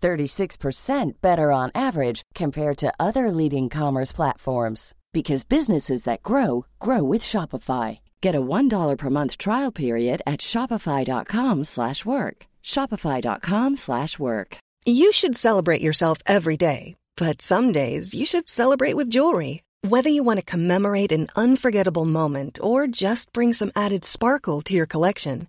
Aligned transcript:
36% 0.00 1.12
better 1.20 1.52
on 1.52 1.70
average 1.74 2.22
compared 2.34 2.78
to 2.78 2.92
other 2.98 3.30
leading 3.30 3.68
commerce 3.68 4.12
platforms 4.12 4.94
because 5.12 5.44
businesses 5.44 6.04
that 6.04 6.22
grow 6.22 6.66
grow 6.78 7.02
with 7.02 7.22
Shopify. 7.22 7.98
Get 8.20 8.34
a 8.34 8.40
$1 8.40 8.96
per 8.96 9.10
month 9.10 9.36
trial 9.38 9.72
period 9.72 10.22
at 10.26 10.40
shopify.com/work. 10.40 12.36
shopify.com/work. 12.62 14.50
You 14.86 15.12
should 15.12 15.36
celebrate 15.36 15.82
yourself 15.82 16.18
every 16.26 16.56
day, 16.56 16.94
but 17.16 17.42
some 17.42 17.70
days 17.72 18.14
you 18.14 18.24
should 18.24 18.48
celebrate 18.48 18.96
with 18.96 19.10
jewelry. 19.10 19.62
Whether 19.82 20.10
you 20.10 20.22
want 20.22 20.38
to 20.38 20.44
commemorate 20.44 21.12
an 21.12 21.28
unforgettable 21.36 22.04
moment 22.04 22.58
or 22.62 22.86
just 22.86 23.32
bring 23.32 23.52
some 23.54 23.72
added 23.74 24.04
sparkle 24.04 24.60
to 24.62 24.74
your 24.74 24.86
collection, 24.86 25.48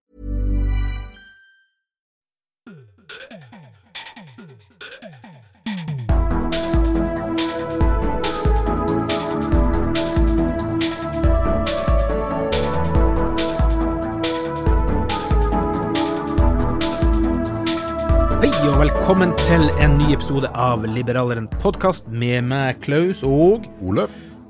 Hei 18.61 18.69
og 18.69 18.77
velkommen 18.77 19.31
til 19.41 19.71
en 19.81 19.95
ny 19.97 20.11
episode 20.13 20.45
av 20.53 20.83
Liberaleren 20.85 21.47
podkast 21.63 22.11
med 22.13 22.43
meg, 22.45 22.77
Klaus 22.83 23.23
og 23.25 23.63
Ole. 23.81 24.03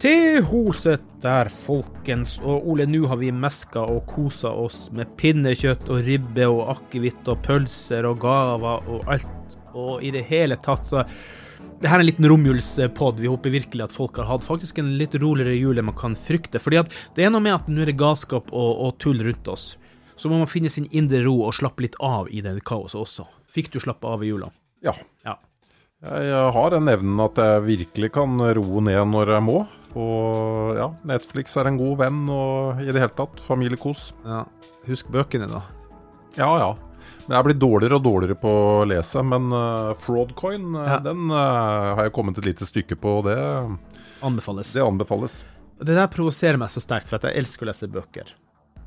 til 0.03 0.41
Holset 0.49 1.05
der, 1.23 1.47
folkens. 1.47 2.33
Og 2.43 2.67
Ole, 2.67 2.89
nå 2.91 3.07
har 3.07 3.21
vi 3.21 3.31
meska 3.31 3.79
og 3.79 4.03
kosa 4.11 4.51
oss 4.51 4.89
med 4.91 5.13
pinnekjøtt 5.15 5.87
og 5.87 6.03
ribbe 6.03 6.43
og 6.43 6.73
akevitt 6.75 7.31
og 7.31 7.39
pølser 7.47 8.09
og 8.11 8.19
gaver 8.19 8.91
og 8.91 9.07
alt. 9.15 9.57
Og 9.79 10.03
i 10.03 10.11
det 10.11 10.27
hele 10.27 10.59
tatt, 10.59 10.91
så 10.91 11.07
det 11.79 11.87
her 11.87 12.01
er 12.01 12.03
en 12.03 12.11
liten 12.11 12.27
romjulspod. 12.27 13.23
Vi 13.23 13.31
håper 13.31 13.55
virkelig 13.61 13.87
at 13.87 13.95
folk 13.95 14.19
har 14.19 14.27
hatt 14.27 14.43
faktisk 14.43 14.83
en 14.83 14.91
litt 14.99 15.15
roligere 15.23 15.55
jul 15.55 15.79
enn 15.79 15.87
man 15.87 15.95
kan 15.95 16.19
frykte. 16.19 16.59
Fordi 16.59 16.83
at 16.83 16.91
det 17.15 17.23
er 17.23 17.31
noe 17.31 17.47
med 17.47 17.61
at 17.61 17.71
nå 17.71 17.85
er 17.85 17.95
det 17.95 18.01
galskap 18.03 18.51
og, 18.51 18.71
og 18.75 18.97
tull 18.99 19.23
rundt 19.23 19.47
oss. 19.47 19.77
Så 20.19 20.27
må 20.27 20.43
man 20.43 20.51
finne 20.51 20.67
sin 20.67 20.91
indre 20.91 21.23
ro 21.23 21.45
og 21.47 21.55
slappe 21.55 21.87
litt 21.87 21.95
av 22.03 22.27
i 22.27 22.43
det 22.43 22.59
kaoset 22.67 22.99
også. 22.99 23.35
Fikk 23.51 23.71
du 23.73 23.79
slappe 23.83 24.07
av 24.07 24.23
i 24.23 24.29
jula? 24.31 24.49
Ja. 24.85 24.93
Ja. 25.27 25.37
Jeg 26.01 26.45
har 26.55 26.71
den 26.73 26.87
evnen 26.89 27.19
at 27.21 27.37
jeg 27.37 27.65
virkelig 27.67 28.11
kan 28.15 28.39
roe 28.57 28.81
ned 28.81 29.03
når 29.11 29.35
jeg 29.35 29.45
må. 29.45 29.57
Og 29.99 30.77
ja, 30.79 30.87
Netflix 31.05 31.57
er 31.59 31.67
en 31.69 31.77
god 31.77 31.97
venn, 31.99 32.21
og 32.31 32.79
i 32.81 32.87
det 32.89 33.01
hele 33.03 33.13
tatt 33.17 33.41
familiekos. 33.43 34.11
ja. 34.25 34.45
Husk 34.87 35.11
bøkene, 35.13 35.45
da. 35.51 35.59
Ja 36.39 36.47
ja. 36.57 36.69
Men 37.27 37.35
jeg 37.35 37.45
blir 37.45 37.57
dårligere 37.61 37.99
og 37.99 38.05
dårligere 38.07 38.37
på 38.41 38.49
å 38.49 38.85
lese. 38.89 39.21
Men 39.21 39.51
uh, 39.53 39.91
Fraudcoin, 40.01 40.71
eh, 40.79 40.87
Ja. 40.95 40.97
den 41.05 41.27
uh, 41.29 41.93
har 41.99 42.07
jeg 42.07 42.13
kommet 42.15 42.39
et 42.41 42.47
lite 42.47 42.65
stykke 42.65 42.97
på. 42.97 43.19
og 43.19 43.27
Det, 43.29 43.37
Anbefales. 44.25 44.71
det 44.73 44.81
anbefales. 44.81 45.43
Det 45.77 45.93
der 45.97 46.07
provoserer 46.09 46.57
meg 46.57 46.69
så 46.73 46.81
sterkt, 46.81 47.09
for 47.09 47.19
at 47.19 47.27
jeg 47.29 47.37
elsker 47.43 47.65
å 47.67 47.69
lese 47.69 47.89
bøker. 47.93 48.33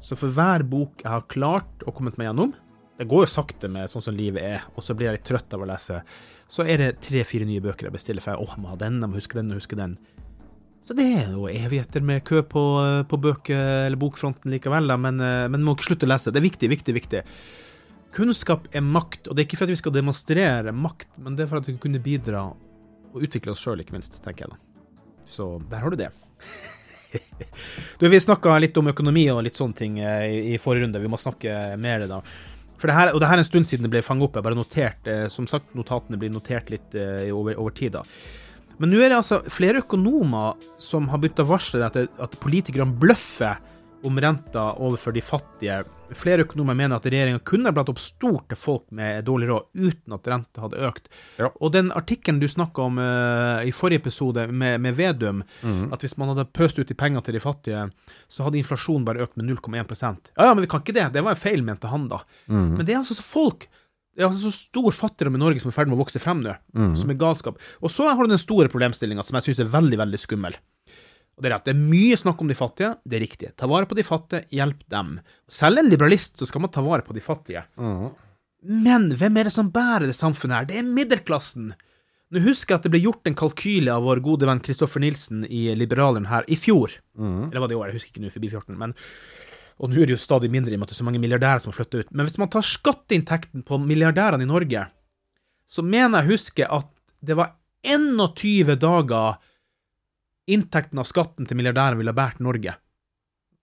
Så 0.02 0.18
for 0.18 0.34
hver 0.34 0.64
bok 0.66 1.04
jeg 1.04 1.10
har 1.10 1.22
klart 1.30 1.86
og 1.86 1.94
kommet 1.94 2.18
meg 2.18 2.28
gjennom 2.32 2.52
Det 2.98 3.08
går 3.10 3.24
jo 3.24 3.30
sakte 3.30 3.68
med 3.70 3.90
sånn 3.90 4.04
som 4.06 4.14
livet 4.14 4.44
er, 4.46 4.66
og 4.76 4.84
så 4.86 4.94
blir 4.94 5.08
jeg 5.08 5.18
litt 5.18 5.26
trøtt 5.26 5.54
av 5.56 5.64
å 5.64 5.66
lese. 5.66 5.96
Så 6.46 6.62
er 6.62 6.78
det 6.78 6.90
tre-fire 7.02 7.46
nye 7.48 7.62
bøker 7.64 7.88
jeg 7.88 7.94
bestiller, 7.96 8.22
for 8.22 8.36
jeg, 8.36 8.44
åh, 8.44 8.52
jeg 8.54 8.62
må 8.62 8.70
ha 8.70 8.76
den, 8.78 9.00
jeg 9.02 9.10
må 9.10 9.18
huske 9.18 9.38
den 9.40 9.50
og 9.50 9.58
huske 9.58 9.78
den. 9.78 9.96
Så 10.84 10.94
det 10.94 11.06
er 11.16 11.32
jo 11.32 11.48
evigheter 11.48 12.04
med 12.04 12.22
kø 12.28 12.42
på, 12.46 12.62
på 13.08 13.18
bøker- 13.24 13.86
eller 13.88 13.98
bokfronten 13.98 14.52
likevel, 14.52 14.86
da, 14.92 14.98
men, 15.00 15.18
eh, 15.24 15.46
men 15.50 15.64
må 15.64 15.74
ikke 15.74 15.88
slutte 15.88 16.06
å 16.06 16.12
lese. 16.12 16.30
Det 16.30 16.38
er 16.42 16.46
viktig, 16.46 16.70
viktig, 16.70 16.94
viktig. 16.94 17.22
Kunnskap 18.14 18.68
er 18.70 18.84
makt, 18.84 19.26
og 19.26 19.34
det 19.34 19.42
er 19.42 19.48
ikke 19.48 19.58
for 19.58 19.66
at 19.66 19.74
vi 19.74 19.80
skal 19.80 19.96
demonstrere 19.96 20.76
makt, 20.76 21.08
men 21.24 21.34
det 21.34 21.46
er 21.46 21.50
for 21.50 21.58
at 21.58 21.66
vi 21.66 21.74
skal 21.74 21.82
kunne 21.88 22.04
bidra 22.04 22.44
og 22.52 23.24
utvikle 23.26 23.56
oss 23.56 23.64
sjøl, 23.64 23.82
ikke 23.82 23.96
minst, 23.96 24.20
tenker 24.22 24.44
jeg 24.46 24.54
da. 24.54 24.60
Så 25.26 25.48
der 25.70 25.82
har 25.82 25.90
du 25.90 25.98
det. 26.04 26.12
Du, 28.00 28.08
Vi 28.10 28.18
snakka 28.18 28.56
litt 28.58 28.74
om 28.80 28.88
økonomi 28.90 29.28
og 29.30 29.44
litt 29.46 29.54
sånne 29.54 29.76
ting 29.78 30.00
eh, 30.02 30.24
i, 30.26 30.38
i 30.54 30.58
forrige 30.58 30.88
runde. 30.88 30.98
Vi 30.98 31.10
må 31.12 31.18
snakke 31.20 31.76
mer 31.78 32.08
da. 32.10 32.18
For 32.80 32.90
det 32.90 32.96
her, 32.96 33.12
og 33.14 33.20
det 33.22 33.28
her 33.30 33.38
er 33.38 33.44
en 33.44 33.48
stund 33.48 33.68
siden 33.68 33.86
det 33.86 33.92
ble 33.92 34.02
fanget 34.04 34.28
opp. 34.28 34.38
Jeg 34.38 34.46
bare 34.46 34.58
notert, 34.58 35.10
eh, 35.10 35.26
Som 35.32 35.46
sagt, 35.50 35.74
notatene 35.78 36.18
blir 36.20 36.32
notert 36.32 36.72
litt 36.72 36.96
eh, 36.98 37.30
over, 37.32 37.56
over 37.60 37.70
tid. 37.70 37.92
da. 37.98 38.02
Men 38.78 38.90
nå 38.90 38.98
er 38.98 39.12
det 39.12 39.20
altså 39.20 39.40
flere 39.46 39.84
økonomer 39.84 40.58
som 40.82 41.06
har 41.12 41.20
begynt 41.22 41.42
å 41.44 41.46
varsle 41.46 41.84
at, 41.86 41.94
det, 41.94 42.08
at 42.18 42.34
politikerne 42.42 42.90
bløffer 42.98 43.60
om 44.04 44.18
renta 44.20 44.72
overfor 44.82 45.14
de 45.14 45.22
fattige. 45.24 45.78
Flere 46.18 46.44
økonomer 46.46 46.76
mener 46.78 46.98
at 46.98 47.06
regjeringa 47.08 47.42
kunne 47.46 47.72
blatt 47.74 47.90
opp 47.92 48.00
stort 48.02 48.48
til 48.50 48.58
folk 48.60 48.86
med 48.94 49.24
dårlig 49.26 49.50
råd 49.50 49.68
uten 49.74 50.16
at 50.16 50.30
renta 50.30 50.64
hadde 50.64 50.82
økt. 50.88 51.10
Ja. 51.40 51.50
Og 51.60 51.74
den 51.74 51.92
artikkelen 51.94 52.40
du 52.42 52.48
snakka 52.50 52.88
om 52.88 53.00
uh, 53.02 53.62
i 53.66 53.74
forrige 53.74 54.04
episode 54.04 54.46
med, 54.50 54.80
med 54.84 54.98
Vedum, 54.98 55.44
at 55.92 56.04
hvis 56.04 56.16
man 56.20 56.32
hadde 56.32 56.48
pøst 56.54 56.78
ut 56.78 56.88
de 56.88 56.96
pengene 56.98 57.22
til 57.24 57.36
de 57.36 57.42
fattige, 57.42 57.86
så 58.28 58.46
hadde 58.46 58.60
inflasjonen 58.60 59.06
bare 59.06 59.24
økt 59.26 59.38
med 59.40 59.48
0,1 59.50 59.94
Ja, 60.36 60.48
ja, 60.48 60.52
men 60.52 60.64
vi 60.64 60.70
kan 60.70 60.84
ikke 60.84 60.96
det. 60.96 61.10
Det 61.14 61.24
var 61.24 61.36
en 61.36 61.40
feil, 61.40 61.64
mente 61.66 61.90
han 61.90 62.08
da. 62.10 62.22
Men 62.46 62.82
det 62.84 62.94
er 62.94 63.02
altså 63.02 63.18
så 63.18 63.26
folk 63.26 63.68
det 64.14 64.22
er 64.22 64.28
altså 64.28 64.46
så 64.52 64.68
stor 64.68 64.94
fattigdom 64.94 65.34
i 65.34 65.40
Norge 65.42 65.58
som 65.58 65.72
er 65.72 65.74
i 65.74 65.76
ferd 65.80 65.88
med 65.90 65.96
å 65.96 66.04
vokse 66.04 66.20
frem 66.22 66.44
nå, 66.44 66.52
som 66.94 67.10
er 67.10 67.18
galskap. 67.18 67.58
Og 67.82 67.90
så 67.90 68.06
har 68.06 68.20
du 68.22 68.30
den 68.30 68.38
store 68.38 68.70
problemstillinga 68.70 69.24
som 69.26 69.40
jeg 69.40 69.48
syns 69.48 69.64
er 69.64 69.72
veldig, 69.72 69.98
veldig 70.04 70.20
skummel. 70.22 70.58
Og 71.34 71.42
Det 71.42 71.50
er 71.50 71.54
rett. 71.56 71.64
det 71.66 71.72
er 71.74 71.80
mye 71.80 72.16
snakk 72.20 72.40
om 72.44 72.48
de 72.48 72.54
fattige, 72.54 72.92
det 73.04 73.16
er 73.18 73.24
riktig. 73.24 73.48
Ta 73.58 73.66
vare 73.66 73.86
på 73.90 73.96
de 73.98 74.04
fattige, 74.06 74.44
hjelp 74.54 74.84
dem. 74.88 75.16
Selv 75.50 75.78
en 75.78 75.88
liberalist 75.90 76.38
så 76.38 76.46
skal 76.46 76.62
man 76.62 76.70
ta 76.70 76.80
vare 76.84 77.02
på 77.02 77.14
de 77.16 77.20
fattige. 77.24 77.64
Men 78.64 79.10
hvem 79.18 79.36
er 79.40 79.44
det 79.48 79.52
som 79.52 79.70
bærer 79.74 80.06
det 80.08 80.14
samfunnet 80.16 80.56
her? 80.56 80.68
Det 80.70 80.78
er 80.78 80.86
middelklassen. 80.88 81.72
Nå 82.32 82.40
husker 82.46 82.74
jeg 82.74 82.78
at 82.80 82.86
det 82.86 82.92
ble 82.94 83.02
gjort 83.04 83.26
en 83.28 83.34
kalkyle 83.36 83.92
av 83.92 84.06
vår 84.06 84.22
gode 84.24 84.46
venn 84.48 84.62
Kristoffer 84.64 85.02
Nilsen 85.02 85.42
i 85.46 85.66
Liberaleren 85.76 86.26
her 86.30 86.46
i 86.48 86.56
fjor. 86.58 86.94
Eller 87.18 87.60
var 87.60 87.68
det 87.68 87.76
i 87.76 87.80
år? 87.80 87.90
Jeg 87.90 87.98
husker 87.98 88.14
ikke 88.14 88.24
nå, 88.24 88.30
forbi 88.32 88.48
14. 88.54 88.78
Men, 88.80 88.94
og 89.78 89.90
nå 89.92 90.00
er 90.00 90.08
det 90.08 90.16
jo 90.16 90.22
stadig 90.22 90.50
mindre 90.50 90.72
i 90.72 90.78
og 90.78 90.80
med 90.82 90.88
at 90.88 90.94
det 90.94 90.96
er 90.96 91.02
så 91.02 91.06
mange 91.10 91.20
milliardærer 91.22 91.60
som 91.62 91.70
har 91.74 91.78
flyttet 91.82 92.06
ut. 92.06 92.14
Men 92.14 92.26
hvis 92.26 92.38
man 92.40 92.50
tar 92.54 92.64
skatteinntekten 92.66 93.66
på 93.66 93.78
milliardærene 93.82 94.46
i 94.46 94.50
Norge, 94.50 94.86
så 95.70 95.82
mener 95.84 96.22
jeg 96.22 96.30
å 96.30 96.32
huske 96.32 96.70
at 96.78 96.88
det 97.24 97.36
var 97.38 97.52
21 97.84 98.74
dager 98.80 99.36
inntekten 100.50 101.00
av 101.00 101.08
skatten 101.08 101.48
til 101.48 101.58
milliardæren 101.58 102.00
ville 102.00 102.12
ha 102.14 102.18
båret 102.18 102.42
Norge. 102.44 102.76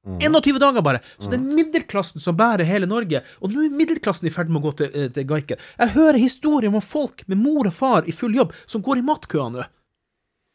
21 0.02 0.58
dager 0.60 0.82
bare! 0.82 1.02
Så 1.20 1.30
det 1.30 1.38
er 1.38 1.58
middelklassen 1.58 2.22
som 2.24 2.38
bærer 2.38 2.66
hele 2.66 2.88
Norge. 2.90 3.22
Og 3.42 3.54
nå 3.54 3.68
er 3.68 3.76
middelklassen 3.76 4.30
i 4.30 4.34
ferd 4.34 4.50
med 4.50 4.62
å 4.62 4.70
gå 4.70 4.72
til, 4.80 4.90
eh, 4.98 5.12
til 5.14 5.28
gaiken. 5.30 5.62
Jeg 5.78 5.94
hører 5.94 6.18
historier 6.18 6.74
om 6.74 6.82
folk 6.82 7.22
med 7.28 7.38
mor 7.38 7.70
og 7.70 7.74
far 7.74 8.10
i 8.10 8.16
full 8.16 8.34
jobb 8.34 8.56
som 8.66 8.82
går 8.82 8.98
i 8.98 9.06
matkøa 9.06 9.52
nå. 9.54 9.68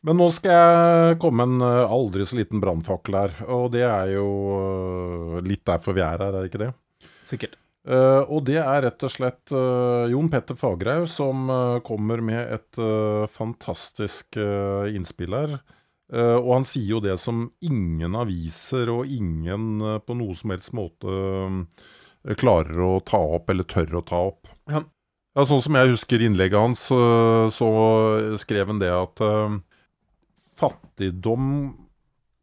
Men 0.07 0.19
nå 0.21 0.27
skal 0.35 0.51
jeg 0.55 1.21
komme 1.23 1.47
en 1.47 1.63
eh, 1.63 1.95
aldri 1.95 2.27
så 2.27 2.39
liten 2.39 2.63
brannfakkel 2.63 3.15
her. 3.15 3.37
Og 3.47 3.71
det 3.75 3.87
er 3.87 4.17
jo 4.17 4.27
eh, 4.57 5.47
litt 5.47 5.65
derfor 5.67 5.95
vi 5.95 6.03
er 6.03 6.19
her, 6.19 6.27
er 6.27 6.43
det 6.43 6.51
ikke 6.51 6.65
det? 6.67 6.73
Sikkert. 7.31 7.57
Uh, 7.87 8.27
og 8.35 8.41
det 8.49 8.57
er 8.59 8.81
rett 8.83 9.05
og 9.07 9.11
slett 9.15 9.53
uh, 9.55 10.11
Jon 10.11 10.27
Petter 10.27 10.57
Fagerhaug 10.59 11.05
som 11.07 11.45
uh, 11.47 11.79
kommer 11.87 12.19
med 12.19 12.57
et 12.57 12.81
fantastisk 13.31 14.35
innspill 14.91 15.37
her. 15.39 15.55
Eh, 16.15 16.37
og 16.39 16.51
han 16.53 16.67
sier 16.69 16.97
jo 16.97 17.03
det 17.03 17.17
som 17.19 17.49
ingen 17.67 18.15
aviser 18.19 18.91
og 18.93 19.11
ingen 19.11 19.81
uh, 19.83 19.97
på 19.99 20.15
noe 20.15 20.37
som 20.39 20.53
helst 20.55 20.71
måte 20.77 21.11
uh, 21.11 22.37
klarer 22.39 22.79
å 22.85 22.93
ta 23.07 23.19
opp, 23.19 23.51
eller 23.51 23.67
tør 23.67 23.99
å 23.99 24.05
ta 24.07 24.21
opp. 24.29 24.53
Ja. 24.71 24.85
Ja, 25.37 25.45
sånn 25.45 25.61
som 25.61 25.77
jeg 25.77 25.91
husker 25.91 26.23
innlegget 26.25 26.57
hans, 26.57 26.87
så, 26.89 27.67
skrev 28.41 28.71
han 28.71 28.79
det 28.81 28.89
at 28.89 29.21
fattigdom 30.57 31.51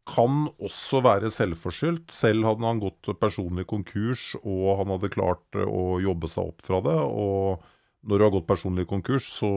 kan 0.06 0.44
også 0.62 1.00
være 1.02 1.32
selvforskyldt. 1.34 2.12
Selv 2.14 2.46
hadde 2.46 2.68
han 2.68 2.78
gått 2.78 3.10
personlig 3.18 3.66
konkurs, 3.66 4.36
og 4.44 4.78
han 4.78 4.94
hadde 4.94 5.10
klart 5.10 5.58
å 5.58 5.98
jobbe 6.04 6.30
seg 6.30 6.52
opp 6.52 6.62
fra 6.62 6.78
det. 6.86 6.94
Og 6.94 7.66
når 8.06 8.22
du 8.22 8.26
har 8.28 8.34
gått 8.36 8.50
personlig 8.52 8.86
konkurs, 8.90 9.26
så 9.40 9.50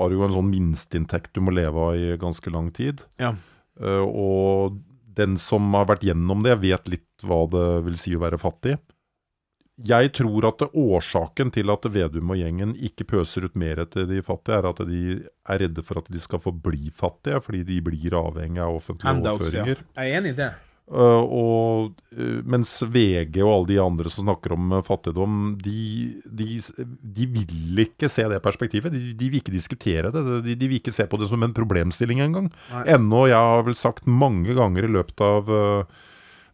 har 0.00 0.10
du 0.10 0.16
jo 0.16 0.26
en 0.26 0.36
sånn 0.36 0.50
minsteinntekt 0.50 1.34
du 1.36 1.42
må 1.44 1.52
leve 1.54 1.88
av 1.90 1.98
i 1.98 2.14
ganske 2.20 2.52
lang 2.52 2.70
tid. 2.76 3.04
Ja. 3.20 3.34
Uh, 3.80 4.04
og 4.04 4.80
den 5.16 5.36
som 5.40 5.68
har 5.76 5.88
vært 5.90 6.06
gjennom 6.06 6.44
det, 6.46 6.56
vet 6.62 6.88
litt 6.88 7.26
hva 7.26 7.44
det 7.52 7.66
vil 7.84 7.98
si 8.00 8.14
å 8.16 8.22
være 8.22 8.40
fattig. 8.40 8.78
Jeg 9.80 10.10
tror 10.12 10.44
at 10.50 10.62
årsaken 10.76 11.52
til 11.54 11.72
at 11.72 11.86
Vedum 11.88 12.32
og 12.34 12.40
gjengen 12.40 12.74
ikke 12.76 13.06
pøser 13.14 13.46
ut 13.48 13.54
mer 13.58 13.80
etter 13.80 14.04
de 14.08 14.20
fattige, 14.24 14.58
er 14.58 14.68
at 14.68 14.82
de 14.88 15.04
er 15.24 15.62
redde 15.62 15.84
for 15.86 16.02
at 16.02 16.10
de 16.12 16.20
skal 16.20 16.42
forbli 16.42 16.90
fattige, 16.92 17.40
fordi 17.44 17.62
de 17.68 17.78
blir 17.84 18.16
avhengig 18.18 18.60
av 18.60 18.76
offentlige 18.76 19.32
overføringer. 19.32 19.80
ja. 19.80 20.02
Jeg 20.02 20.12
er 20.12 20.20
enig 20.20 20.34
i 20.34 20.38
det. 20.42 20.50
Uh, 20.90 21.22
og, 21.22 21.92
uh, 22.18 22.40
mens 22.50 22.72
VG 22.82 23.36
og 23.44 23.50
alle 23.52 23.68
de 23.68 23.76
andre 23.78 24.10
som 24.10 24.24
snakker 24.26 24.56
om 24.56 24.72
uh, 24.74 24.80
fattigdom, 24.82 25.36
de, 25.62 26.18
de, 26.26 26.46
de 27.18 27.26
vil 27.30 27.82
ikke 27.84 28.08
se 28.10 28.24
det 28.32 28.40
perspektivet. 28.42 28.90
De, 28.90 29.12
de 29.14 29.28
vil 29.30 29.38
ikke 29.38 29.54
diskutere 29.54 30.10
det. 30.10 30.24
De, 30.48 30.56
de 30.58 30.68
vil 30.72 30.80
ikke 30.80 30.94
se 30.96 31.06
på 31.06 31.20
det 31.22 31.28
som 31.30 31.46
en 31.46 31.54
problemstilling 31.54 32.24
engang. 32.24 32.50
Ennå, 32.90 33.28
jeg 33.30 33.38
har 33.38 33.62
vel 33.68 33.78
sagt 33.78 34.10
mange 34.10 34.56
ganger 34.58 34.88
i 34.88 34.94
løpet 34.98 35.22
av 35.22 35.52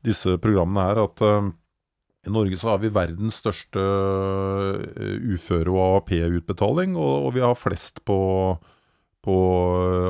disse 0.04 0.36
programmene 0.38 0.84
her 0.90 1.00
at 1.06 1.22
i 2.26 2.30
Norge 2.34 2.58
så 2.60 2.72
har 2.74 2.80
vi 2.82 2.90
verdens 2.92 3.38
største 3.40 3.80
uføre- 5.32 5.72
og 5.72 5.80
AAP-utbetaling, 6.02 6.96
og, 6.98 7.28
og 7.28 7.34
vi 7.36 7.42
har 7.44 7.56
flest 7.58 8.02
på, 8.04 8.18
på 9.24 9.36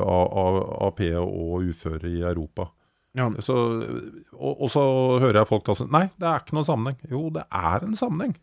A- 0.03 0.31
A- 0.43 0.67
AAP 0.89 1.03
og 1.21 1.69
uføre 1.69 2.09
i 2.11 2.23
Europa. 2.25 2.71
Ja. 3.17 3.31
Så, 3.41 3.55
og, 4.37 4.51
og 4.53 4.69
så 4.73 4.83
hører 5.23 5.41
jeg 5.41 5.49
folk 5.49 5.65
ta 5.65 5.77
sånn 5.79 5.93
Nei, 5.95 6.07
det 6.21 6.29
er 6.29 6.43
ikke 6.43 6.57
noen 6.59 6.69
sammenheng. 6.69 6.99
Jo, 7.13 7.23
det 7.33 7.47
er 7.49 7.87
en 7.87 7.97
sammenheng. 7.97 8.35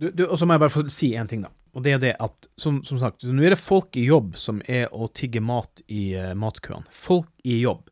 Du, 0.00 0.08
du, 0.08 0.24
og 0.24 0.38
så 0.40 0.48
må 0.48 0.56
jeg 0.56 0.64
bare 0.64 0.72
få 0.72 0.84
si 0.92 1.12
en 1.20 1.28
ting, 1.28 1.44
da. 1.44 1.52
Og 1.72 1.84
det 1.84 1.94
er 1.94 2.00
det 2.02 2.12
at, 2.20 2.48
som, 2.60 2.80
som 2.84 2.98
sagt, 3.00 3.24
nå 3.24 3.44
er 3.44 3.54
det 3.54 3.60
folk 3.60 3.96
i 3.96 4.04
jobb 4.04 4.34
som 4.40 4.60
er 4.68 4.90
å 4.92 5.08
tigge 5.12 5.40
mat 5.44 5.80
i 5.92 6.10
uh, 6.16 6.32
matkøene. 6.36 6.88
Folk 6.92 7.30
i 7.48 7.60
jobb. 7.62 7.86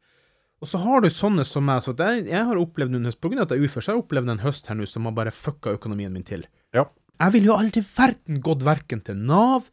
Og 0.61 0.69
så 0.69 0.81
har 0.83 1.01
du 1.01 1.09
sånne 1.13 1.47
som 1.49 1.65
meg, 1.65 1.81
så 1.85 1.95
jeg, 1.97 2.27
jeg 2.29 2.49
har 2.51 2.61
opplevd 2.61 2.99
en 2.99 3.09
høst, 3.09 3.21
på 3.21 3.31
grunn 3.33 3.41
av 3.41 3.49
at 3.49 3.55
jeg 3.55 3.63
er 3.63 3.71
ufør, 3.71 3.85
så 3.85 3.93
har 3.93 3.97
jeg 3.97 4.05
opplevd 4.05 4.33
en 4.35 4.43
høst 4.43 4.69
her 4.69 4.77
nå 4.77 4.89
som 4.89 5.09
har 5.09 5.17
bare 5.17 5.33
fucka 5.33 5.73
økonomien 5.79 6.13
min 6.13 6.27
til. 6.29 6.45
Ja. 6.77 6.85
Jeg 7.21 7.37
ville 7.37 7.49
jo 7.49 7.57
aldri 7.57 7.85
verden 7.85 8.43
gått 8.45 8.67
verken 8.69 9.01
til 9.05 9.17
Nav 9.17 9.71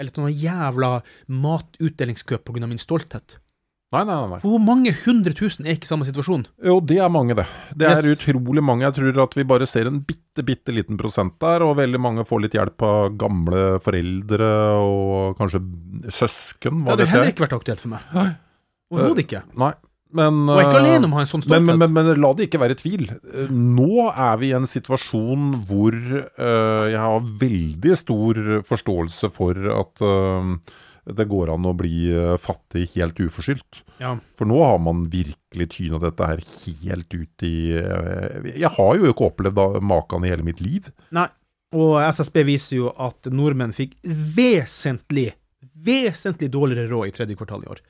eller 0.00 0.14
til 0.14 0.24
noen 0.24 0.40
jævla 0.40 0.90
matutdelingskø 1.28 2.40
av 2.40 2.68
min 2.70 2.80
stolthet. 2.80 3.36
Nei, 3.90 4.04
nei, 4.06 4.16
nei. 4.30 4.38
For 4.38 4.52
hvor 4.52 4.60
mange 4.62 4.92
hundre 5.02 5.32
tusen 5.34 5.66
er 5.66 5.74
ikke 5.74 5.88
i 5.88 5.90
samme 5.90 6.06
situasjon? 6.06 6.44
Jo, 6.62 6.76
det 6.86 7.00
er 7.02 7.10
mange, 7.10 7.34
det. 7.34 7.46
Det 7.74 7.88
er 7.88 7.98
Yes. 8.06 8.20
utrolig 8.20 8.62
mange. 8.62 8.84
Jeg 8.86 8.94
tror 8.94 9.22
at 9.24 9.34
vi 9.34 9.42
bare 9.50 9.66
ser 9.66 9.88
en 9.90 9.98
bitte, 10.06 10.44
bitte 10.46 10.70
liten 10.70 10.96
prosent 11.00 11.34
der, 11.42 11.64
og 11.66 11.74
veldig 11.80 11.98
mange 11.98 12.22
får 12.24 12.44
litt 12.44 12.54
hjelp 12.54 12.84
av 12.86 13.16
gamle 13.18 13.80
foreldre 13.82 14.50
og 14.78 15.34
kanskje 15.40 15.58
søsken. 16.06 16.84
Hva 16.84 16.94
ja, 16.94 16.96
hadde 16.96 17.06
har 17.08 17.16
heller 17.18 17.32
ikke 17.34 17.46
vært 17.48 17.56
aktuelt 17.58 17.82
for 17.82 17.96
meg. 17.96 18.04
Nei. 18.14 18.28
Overhodet 18.94 19.24
ikke. 19.26 19.42
Nei. 19.58 19.72
Men, 20.12 20.38
Og 20.50 20.58
jeg 20.58 20.64
er 20.64 20.70
ikke 20.70 20.78
eh, 20.80 20.86
alene 20.86 21.06
om 21.06 21.12
å 21.14 21.18
ha 21.18 21.22
en 21.22 21.30
sånn 21.30 21.42
men, 21.46 21.46
stolthet. 21.46 21.78
men, 21.78 21.92
men, 21.94 22.06
men 22.06 22.22
la 22.22 22.30
det 22.34 22.46
ikke 22.48 22.60
være 22.62 22.76
tvil. 22.80 23.04
Eh, 23.10 23.50
Nå 23.50 24.06
er 24.10 24.38
vi 24.40 24.48
i 24.50 24.56
en 24.58 24.66
situasjon 24.66 25.50
hvor 25.70 25.94
uh, 25.94 26.86
jeg 26.90 26.98
har 26.98 27.28
veldig 27.42 27.98
stor 27.98 28.40
forståelse 28.70 29.30
for 29.34 29.58
at 29.74 30.02
eh, 30.02 30.54
det 31.16 31.26
går 31.30 31.52
an 31.54 31.66
å 31.68 31.74
bli 31.76 32.10
eh, 32.12 32.36
fattig 32.40 32.88
helt 32.94 33.18
uforskyldt. 33.20 33.82
Ja. 34.00 34.14
For 34.38 34.48
nå 34.48 34.60
har 34.64 34.78
man 34.82 35.04
virkelig 35.12 35.68
tyna 35.76 36.00
dette 36.02 36.28
her 36.30 36.42
helt 36.84 37.14
ut 37.14 37.44
i 37.46 37.54
eh, 37.78 38.48
Jeg 38.54 38.72
har 38.78 38.96
jo 38.96 39.10
ikke 39.10 39.28
opplevd 39.30 39.80
maken 39.84 40.24
i 40.24 40.32
hele 40.32 40.46
mitt 40.46 40.62
liv. 40.64 40.90
Nei. 41.16 41.28
Og 41.76 42.00
SSB 42.02 42.42
viser 42.48 42.80
jo 42.80 42.88
at 42.98 43.28
nordmenn 43.30 43.70
fikk 43.76 43.92
vesentlig, 44.02 45.28
vesentlig 45.86 46.48
dårligere 46.50 46.90
råd 46.90 47.06
i 47.06 47.12
tredje 47.14 47.36
kvartal 47.38 47.62
i 47.62 47.70
år. 47.70 47.82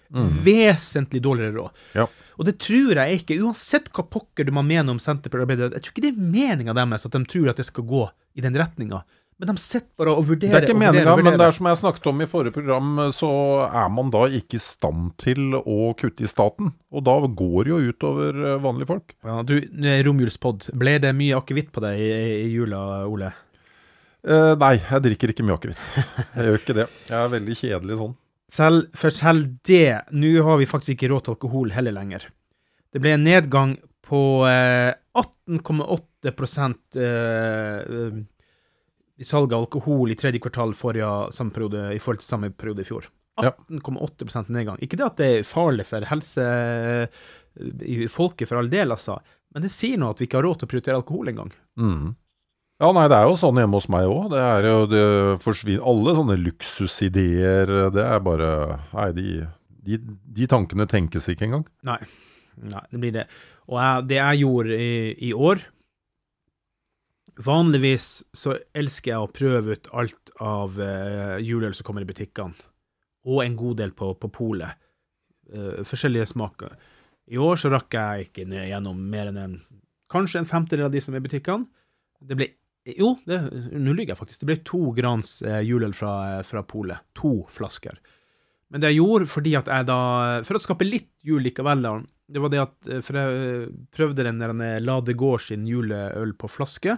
Vesentlig 0.45 1.23
dårligere 1.25 1.55
råd. 1.57 1.79
Ja. 1.97 2.05
Og 2.37 2.45
det 2.49 2.59
tror 2.61 3.01
jeg 3.01 3.23
ikke, 3.23 3.39
uansett 3.41 3.89
hva 3.97 4.05
pokker 4.05 4.45
du 4.45 4.53
må 4.53 4.67
mene 4.69 4.93
om 4.93 5.01
Senterpartiet, 5.01 5.73
jeg 5.73 5.87
tror 5.87 5.95
ikke 5.95 6.05
det 6.05 6.13
er 6.13 6.29
meninga 6.37 6.77
deres 6.77 7.09
at 7.09 7.17
de 7.17 7.25
tror 7.33 7.49
at 7.55 7.61
det 7.61 7.69
skal 7.71 7.89
gå 7.89 8.05
i 8.37 8.45
den 8.45 8.57
retninga. 8.61 9.01
Men 9.41 9.55
de 9.55 9.61
sitter 9.63 9.89
bare 9.97 10.13
og 10.21 10.29
Det 10.37 10.51
er 10.53 10.67
ikke 10.67 10.77
meninga, 10.77 11.15
men 11.17 11.39
det 11.41 11.47
er 11.47 11.55
som 11.57 11.69
jeg 11.71 11.79
snakket 11.81 12.09
om 12.11 12.19
i 12.21 12.29
forrige 12.29 12.53
program, 12.53 12.99
så 13.17 13.31
er 13.67 13.87
man 13.89 14.11
da 14.13 14.27
ikke 14.37 14.59
i 14.59 14.61
stand 14.61 15.15
til 15.23 15.57
å 15.57 15.95
kutte 15.97 16.27
i 16.27 16.29
staten. 16.29 16.75
Og 16.93 17.07
da 17.07 17.15
går 17.25 17.65
det 17.65 17.73
jo 17.73 17.79
utover 17.89 18.41
eh, 18.51 18.59
vanlige 18.61 18.91
folk. 18.91 19.15
Ja, 19.25 19.39
du, 19.47 19.55
er 19.65 20.05
romjulspod. 20.05 20.69
Ble 20.77 20.99
det 21.01 21.15
mye 21.17 21.39
akevitt 21.41 21.71
på 21.73 21.81
deg 21.87 22.03
i, 22.05 22.11
i 22.45 22.51
jula, 22.53 22.83
Ole? 23.09 23.33
Eh, 24.29 24.53
nei, 24.61 24.75
jeg 24.77 25.07
drikker 25.07 25.33
ikke 25.33 25.47
mye 25.49 25.57
akevitt. 25.57 25.93
Jeg 26.37 26.51
gjør 26.51 26.61
ikke 26.61 26.77
det. 26.77 26.91
Jeg 27.09 27.17
er 27.21 27.33
veldig 27.39 27.57
kjedelig 27.63 28.01
sånn. 28.03 28.19
Selv, 28.51 28.91
for 28.99 29.15
selv 29.15 29.55
det, 29.69 30.03
nå 30.13 30.35
har 30.45 30.59
vi 30.61 30.69
faktisk 30.69 30.97
ikke 30.97 31.13
råd 31.13 31.25
til 31.25 31.37
alkohol 31.37 31.73
heller 31.73 31.95
lenger. 31.95 32.27
Det 32.91 33.01
ble 33.01 33.15
en 33.15 33.25
nedgang 33.25 33.77
på 34.11 34.21
eh, 34.51 34.91
18,8 35.17 36.35
prosent 36.37 36.99
eh, 36.99 37.79
eh, 37.81 38.21
i 39.21 39.27
salget 39.27 39.57
av 39.57 39.67
alkohol 39.67 40.13
i 40.13 40.17
tredje 40.19 40.41
kvartal 40.41 40.73
forrige, 40.77 41.09
samme 41.37 41.53
periode, 41.53 41.91
i 41.93 42.01
forhold 42.01 42.23
til 42.23 42.31
samme 42.31 42.53
periode 42.57 42.85
i 42.85 42.89
fjor. 42.89 43.09
18,8 43.41 44.27
prosent 44.27 44.49
nedgang. 44.53 44.81
Ikke 44.85 44.99
det 45.01 45.07
at 45.07 45.21
det 45.21 45.29
er 45.35 45.47
farlig 45.49 45.87
for 45.89 46.05
helse 46.09 46.45
eh, 46.45 47.21
i 47.85 48.03
folket, 48.13 48.49
for 48.49 48.61
all 48.61 48.71
del, 48.73 48.93
altså, 48.97 49.19
men 49.55 49.65
det 49.65 49.73
sier 49.73 50.01
nå 50.01 50.11
at 50.13 50.21
vi 50.21 50.29
ikke 50.29 50.41
har 50.41 50.47
råd 50.49 50.61
til 50.61 50.69
å 50.69 50.73
prioritere 50.73 51.01
alkohol 51.01 51.33
engang. 51.33 51.53
Mm. 51.81 52.11
Ja, 52.81 52.91
nei, 52.97 53.07
det 53.13 53.19
er 53.19 53.29
jo 53.29 53.37
sånn 53.37 53.61
hjemme 53.61 53.77
hos 53.77 53.91
meg 53.93 54.09
òg. 54.09 54.31
Det 54.33 54.41
er 54.41 54.69
jo 54.71 54.77
det 54.89 55.07
forsvinner 55.45 55.85
Alle 55.91 56.15
sånne 56.17 56.37
luksusideer, 56.41 57.73
det 57.93 58.07
er 58.07 58.23
bare 58.25 58.53
Nei, 58.95 59.09
de, 59.19 59.27
de, 59.85 59.99
de 60.41 60.49
tankene 60.49 60.89
tenkes 60.89 61.29
ikke 61.29 61.51
engang. 61.51 61.67
Nei. 61.85 61.99
Nei, 62.61 62.83
det 62.89 63.03
blir 63.03 63.13
det. 63.19 63.27
Og 63.69 63.77
jeg, 63.77 64.07
det 64.09 64.17
jeg 64.17 64.41
gjorde 64.47 64.81
i, 64.81 64.95
i 65.29 65.35
år 65.37 65.61
Vanligvis 67.39 68.23
så 68.35 68.57
elsker 68.77 69.13
jeg 69.13 69.23
å 69.23 69.31
prøve 69.33 69.77
ut 69.77 69.91
alt 69.97 70.33
av 70.43 70.79
uh, 70.81 71.39
juleøl 71.39 71.75
som 71.77 71.87
kommer 71.87 72.05
i 72.05 72.09
butikkene, 72.09 72.57
og 73.29 73.43
en 73.45 73.59
god 73.59 73.81
del 73.83 73.93
på, 73.97 74.13
på 74.19 74.31
polet. 74.35 74.79
Uh, 75.51 75.83
forskjellige 75.87 76.31
smaker. 76.33 76.75
I 77.31 77.39
år 77.39 77.61
så 77.61 77.71
rakk 77.71 77.95
jeg 77.95 78.31
ikke 78.31 78.47
ned 78.51 78.67
gjennom 78.71 79.03
mer 79.13 79.31
enn 79.31 79.39
en 79.39 79.59
kanskje 80.11 80.41
en 80.41 80.49
femtedel 80.49 80.89
av 80.89 80.95
de 80.95 81.03
som 81.05 81.15
er 81.15 81.23
i 81.23 81.27
butikkene. 81.29 81.69
Det 82.21 82.39
ble 82.39 82.55
Jo, 82.97 83.13
nå 83.29 83.93
lyver 83.93 84.15
jeg 84.15 84.19
faktisk. 84.19 84.41
Det 84.41 84.49
ble 84.49 84.63
to 84.67 84.81
grans 84.97 85.37
uh, 85.47 85.61
juleøl 85.63 85.95
fra, 85.95 86.41
fra 86.49 86.65
polet. 86.67 87.05
To 87.21 87.45
flasker. 87.53 88.01
Men 88.73 88.83
det 88.83 88.93
jeg 88.93 89.03
gjorde 89.03 89.27
fordi 89.27 89.53
at 89.59 89.67
jeg 89.67 89.87
da 89.89 90.01
For 90.47 90.55
å 90.55 90.63
skape 90.63 90.87
litt 90.87 91.11
jul 91.27 91.43
likevel, 91.43 91.83
da, 91.83 91.95
det 92.31 92.43
var 92.43 92.53
det 92.53 92.61
at 92.63 92.91
For 93.03 93.19
jeg 93.19 93.65
prøvde 93.95 94.27
den 94.27 94.39
der 94.39 94.55
Lade 94.55 94.85
La 94.85 95.01
det 95.05 95.17
gå 95.19 95.33
sin 95.43 95.67
juleøl 95.69 96.37
på 96.39 96.51
flaske, 96.51 96.97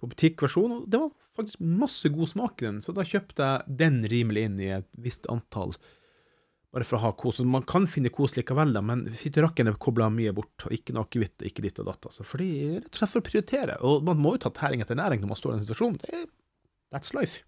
på 0.00 0.08
butikkversjon, 0.10 0.72
og 0.78 0.86
det 0.90 1.00
var 1.00 1.12
faktisk 1.36 1.60
masse 1.64 2.10
god 2.12 2.30
smak 2.30 2.62
i 2.62 2.68
den, 2.68 2.80
så 2.84 2.94
da 2.96 3.06
kjøpte 3.06 3.50
jeg 3.50 3.76
den 3.82 4.00
rimelig 4.10 4.48
inn 4.48 4.58
i 4.62 4.72
et 4.78 4.88
visst 5.00 5.28
antall. 5.32 5.76
Bare 6.74 6.86
for 6.86 6.98
å 6.98 7.04
ha 7.04 7.12
kos. 7.14 7.38
Man 7.46 7.62
kan 7.70 7.86
finne 7.86 8.10
kos 8.10 8.34
likevel, 8.34 8.72
da, 8.74 8.82
men 8.82 9.04
fytterakken 9.14 9.70
er 9.70 9.76
kobla 9.78 10.08
mye 10.10 10.32
bort. 10.34 10.66
Ikke 10.74 10.96
noe 10.96 11.06
akevitt 11.06 11.38
og 11.38 11.46
ikke 11.46 11.62
ditt 11.62 11.78
og 11.78 11.86
datt. 11.86 12.08
Altså. 12.10 12.26
Fordi, 12.26 12.48
rett 12.80 12.88
og 12.90 12.98
slett 12.98 13.12
for 13.12 13.22
å 13.22 13.26
prioritere. 13.28 13.76
Og 13.86 14.02
man 14.08 14.18
må 14.18 14.34
jo 14.34 14.40
ta 14.42 14.50
tæring 14.56 14.82
etter 14.82 14.98
næring 14.98 15.22
når 15.22 15.30
man 15.30 15.38
står 15.38 15.52
i 15.52 15.54
den 15.54 15.68
situasjonen. 15.68 16.00
Det 16.02 16.10
er, 16.18 16.24
that's 16.90 17.14
life. 17.14 17.44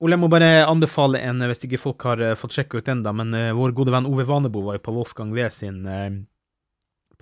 Ole, 0.00 0.16
jeg 0.16 0.22
må 0.24 0.32
bare 0.32 0.64
anbefale 0.64 1.20
en, 1.20 1.44
hvis 1.50 1.60
ikke 1.68 1.78
folk 1.78 2.08
har 2.08 2.24
eh, 2.24 2.32
fått 2.40 2.56
sjekka 2.56 2.80
ut 2.80 2.88
den, 2.88 3.04
da, 3.04 3.12
men 3.14 3.36
uh, 3.36 3.52
vår 3.54 3.76
gode 3.76 3.92
venn 3.94 4.08
Ove 4.08 4.24
Vanebo 4.26 4.64
var 4.64 4.80
jo 4.80 4.86
på 4.88 4.96
Wolfgang 4.96 5.36
V 5.36 5.44
sin 5.52 5.84
uh, 5.86 6.08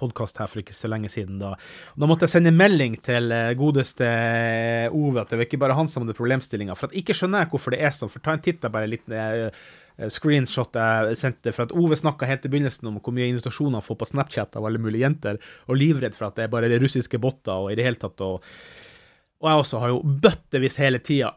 podkast 0.01 0.41
her 0.41 0.49
for 0.51 0.63
ikke 0.63 0.77
så 0.77 0.91
lenge 0.91 1.11
siden. 1.13 1.39
Da 1.43 1.55
Da 1.95 2.09
måtte 2.09 2.27
jeg 2.27 2.35
sende 2.35 2.55
melding 2.57 2.97
til 3.05 3.31
eh, 3.37 3.53
godeste 3.59 4.09
eh, 4.09 4.97
Ove 4.97 5.23
at 5.23 5.31
det 5.31 5.39
var 5.41 5.49
ikke 5.49 5.61
bare 5.61 5.77
han 5.79 5.91
som 5.91 6.05
hadde 6.05 6.17
problemstillinga. 6.19 6.77
For 6.79 6.89
at 6.91 6.97
ikke 6.99 7.17
skjønner 7.17 7.45
jeg 7.45 7.53
hvorfor 7.53 7.77
det 7.77 7.85
er 7.85 7.95
sånn. 7.95 8.11
For 8.13 8.25
ta 8.25 8.35
en 8.35 8.43
titt, 8.45 8.63
da, 8.65 8.73
bare 8.73 8.91
litt 8.91 9.07
liten 9.11 9.53
screenshot 10.09 10.77
jeg 10.81 11.19
sendte. 11.21 11.53
For 11.53 11.67
at 11.67 11.75
Ove 11.77 11.99
snakka 11.99 12.29
helt 12.29 12.47
i 12.47 12.53
begynnelsen 12.53 12.89
om 12.89 13.01
hvor 13.03 13.15
mye 13.17 13.29
invitasjoner 13.29 13.81
han 13.81 13.85
får 13.85 13.99
på 14.01 14.09
Snapchat 14.15 14.57
av 14.57 14.69
alle 14.69 14.81
mulige 14.81 15.05
jenter, 15.05 15.41
og 15.69 15.77
livredd 15.77 16.17
for 16.17 16.31
at 16.31 16.39
det 16.39 16.47
er 16.47 16.55
bare 16.55 16.71
russiske 16.81 17.21
botter 17.21 17.67
og 17.67 17.73
i 17.73 17.77
det 17.79 17.85
hele 17.85 18.01
tatt 18.01 18.25
og 18.25 18.41
Og 19.41 19.49
jeg 19.49 19.61
også 19.63 19.79
har 19.81 19.89
jo 19.89 20.03
bøttevis 20.25 20.75
hele 20.83 20.99
tida. 21.01 21.31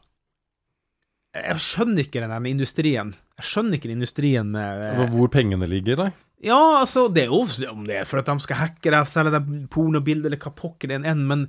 Jeg 1.34 1.62
skjønner 1.66 2.04
ikke 2.04 2.22
den 2.22 2.30
der 2.30 2.48
industrien. 2.50 3.14
Jeg 3.40 3.48
skjønner 3.48 3.78
ikke 3.78 3.90
den 3.90 4.02
industrien 4.02 4.52
med 4.52 5.10
Hvor 5.16 5.32
pengene 5.32 5.70
ligger, 5.70 5.98
nei? 5.98 6.12
Ja, 6.44 6.60
altså, 6.82 7.06
det 7.14 7.26
er 7.26 7.32
jo 7.32 7.44
om 7.72 7.86
det 7.88 8.02
er 8.02 8.10
for 8.10 8.20
at 8.20 8.28
de 8.28 8.36
skal 8.44 8.60
hacke 8.60 8.92
deg, 8.92 9.08
selge 9.08 9.32
deg 9.38 9.54
pornobilder 9.72 10.32
eller 10.32 10.42
hva 10.44 10.52
pokker 10.58 10.92
det 10.92 11.00
enn, 11.08 11.24
men 11.30 11.48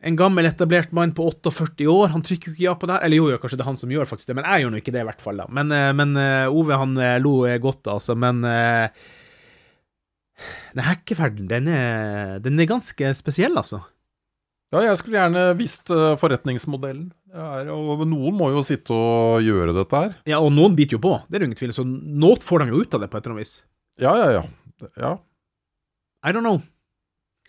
en 0.00 0.16
gammel, 0.16 0.46
etablert 0.48 0.94
mann 0.96 1.10
på 1.12 1.26
48 1.28 1.84
år, 1.92 2.08
han 2.14 2.22
trykker 2.24 2.50
jo 2.50 2.56
ikke 2.56 2.64
ja 2.64 2.72
på 2.78 2.88
det 2.88 2.96
her. 2.96 3.04
Eller 3.04 3.20
jo, 3.20 3.28
jo, 3.32 3.38
kanskje 3.40 3.58
det 3.60 3.64
er 3.66 3.68
han 3.68 3.80
som 3.80 3.92
gjør 3.92 4.08
faktisk 4.08 4.30
det, 4.30 4.36
men 4.38 4.48
jeg 4.48 4.64
gjør 4.64 4.72
nå 4.72 4.80
ikke 4.80 4.94
det, 4.96 5.02
i 5.04 5.08
hvert 5.10 5.24
fall. 5.24 5.42
da. 5.42 5.46
Men, 5.60 5.72
eh, 5.76 5.92
men 5.96 6.16
eh, 6.16 6.48
Ove, 6.48 6.78
han 6.80 6.96
eh, 6.96 7.20
lo 7.20 7.34
godt, 7.60 7.84
altså. 7.92 8.16
Men 8.16 8.40
den 8.40 10.84
hackeferden, 10.86 11.50
den 11.50 11.68
er, 11.68 12.38
den 12.40 12.60
er 12.60 12.70
ganske 12.70 13.14
spesiell, 13.18 13.58
altså. 13.60 13.82
Ja, 14.70 14.84
jeg 14.86 14.98
skulle 15.00 15.18
gjerne 15.18 15.58
visst 15.58 15.90
forretningsmodellen. 15.90 17.10
Er, 17.34 17.68
og 17.74 18.06
noen 18.08 18.36
må 18.38 18.50
jo 18.54 18.62
sitte 18.64 18.94
og 18.94 19.42
gjøre 19.44 19.74
dette 19.74 19.98
her. 19.98 20.14
Ja, 20.30 20.38
og 20.40 20.52
noen 20.54 20.76
biter 20.78 20.96
jo 20.96 21.02
på, 21.02 21.18
det 21.26 21.36
er 21.36 21.40
det 21.42 21.48
ingen 21.50 21.58
tvil 21.58 21.74
Så 21.74 21.84
noe 21.84 22.36
får 22.42 22.58
de 22.62 22.72
jo 22.72 22.80
ut 22.80 22.94
av 22.96 23.00
det, 23.02 23.10
på 23.10 23.18
et 23.18 23.26
eller 23.26 23.36
annet 23.36 23.50
vis. 23.50 23.56
Ja, 24.00 24.14
ja, 24.16 24.28
ja. 24.32 24.44
ja. 24.96 25.12
I 26.26 26.32
don't 26.32 26.46
know. 26.46 26.60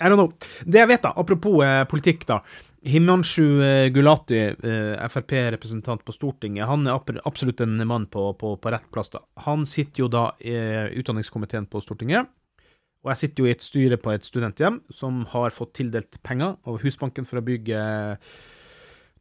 I 0.01 0.09
don't 0.09 0.19
know. 0.19 0.31
Det 0.65 0.81
jeg 0.81 0.89
vet, 0.89 1.03
da, 1.03 1.13
apropos 1.15 1.61
eh, 1.63 1.83
politikk, 1.89 2.25
da. 2.27 2.41
Himanshu 2.87 3.61
eh, 3.61 3.87
Gulati, 3.93 4.39
eh, 4.49 5.03
Frp-representant 5.05 6.03
på 6.03 6.15
Stortinget, 6.15 6.65
han 6.67 6.87
er 6.89 7.21
absolutt 7.29 7.61
en 7.61 7.77
mann 7.87 8.07
på, 8.11 8.31
på, 8.39 8.55
på 8.57 8.73
rett 8.73 8.87
plass. 8.93 9.11
da. 9.13 9.21
Han 9.45 9.67
sitter 9.69 10.05
jo 10.05 10.11
da 10.11 10.25
i 10.41 10.55
utdanningskomiteen 10.99 11.69
på 11.71 11.83
Stortinget. 11.85 12.31
Og 13.01 13.13
jeg 13.13 13.21
sitter 13.23 13.41
jo 13.41 13.49
i 13.49 13.53
et 13.55 13.65
styre 13.65 13.97
på 13.97 14.11
et 14.13 14.25
studenthjem 14.25 14.81
som 14.93 15.23
har 15.31 15.53
fått 15.55 15.73
tildelt 15.79 16.19
penger 16.25 16.57
av 16.69 16.81
Husbanken 16.83 17.25
for 17.25 17.39
å 17.39 17.45
bygge 17.45 17.79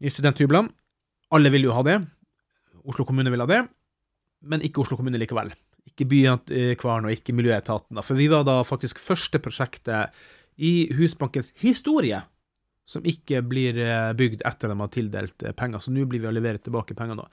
nye 0.01 0.13
studenthybler. 0.13 0.69
Alle 1.33 1.53
vil 1.53 1.65
jo 1.69 1.77
ha 1.77 1.85
det. 1.87 1.97
Oslo 2.85 3.07
kommune 3.09 3.33
vil 3.33 3.41
ha 3.41 3.49
det, 3.49 3.63
men 4.45 4.65
ikke 4.65 4.83
Oslo 4.85 4.99
kommune 5.01 5.21
likevel. 5.21 5.53
Ikke 5.89 6.09
Byantikvaren 6.11 7.09
og 7.09 7.15
ikke 7.15 7.35
Miljøetaten. 7.37 7.97
Da. 7.97 8.05
For 8.05 8.19
vi 8.19 8.29
var 8.33 8.45
da 8.49 8.61
faktisk 8.67 9.01
første 9.03 9.41
prosjektet 9.43 10.21
i 10.61 10.91
Husbankens 10.97 11.53
historie 11.63 12.21
som 12.91 13.07
ikke 13.07 13.43
blir 13.47 13.79
eh, 13.79 14.11
bygd 14.19 14.43
etter 14.49 14.73
de 14.73 14.77
har 14.81 14.91
tildelt 14.91 15.45
eh, 15.47 15.55
penger. 15.57 15.83
Så 15.85 15.95
nå 15.95 16.07
blir 16.11 16.23
vi 16.23 16.31
å 16.31 16.35
levere 16.35 16.61
tilbake 16.63 16.97
penger 16.99 17.19
nå. 17.21 17.27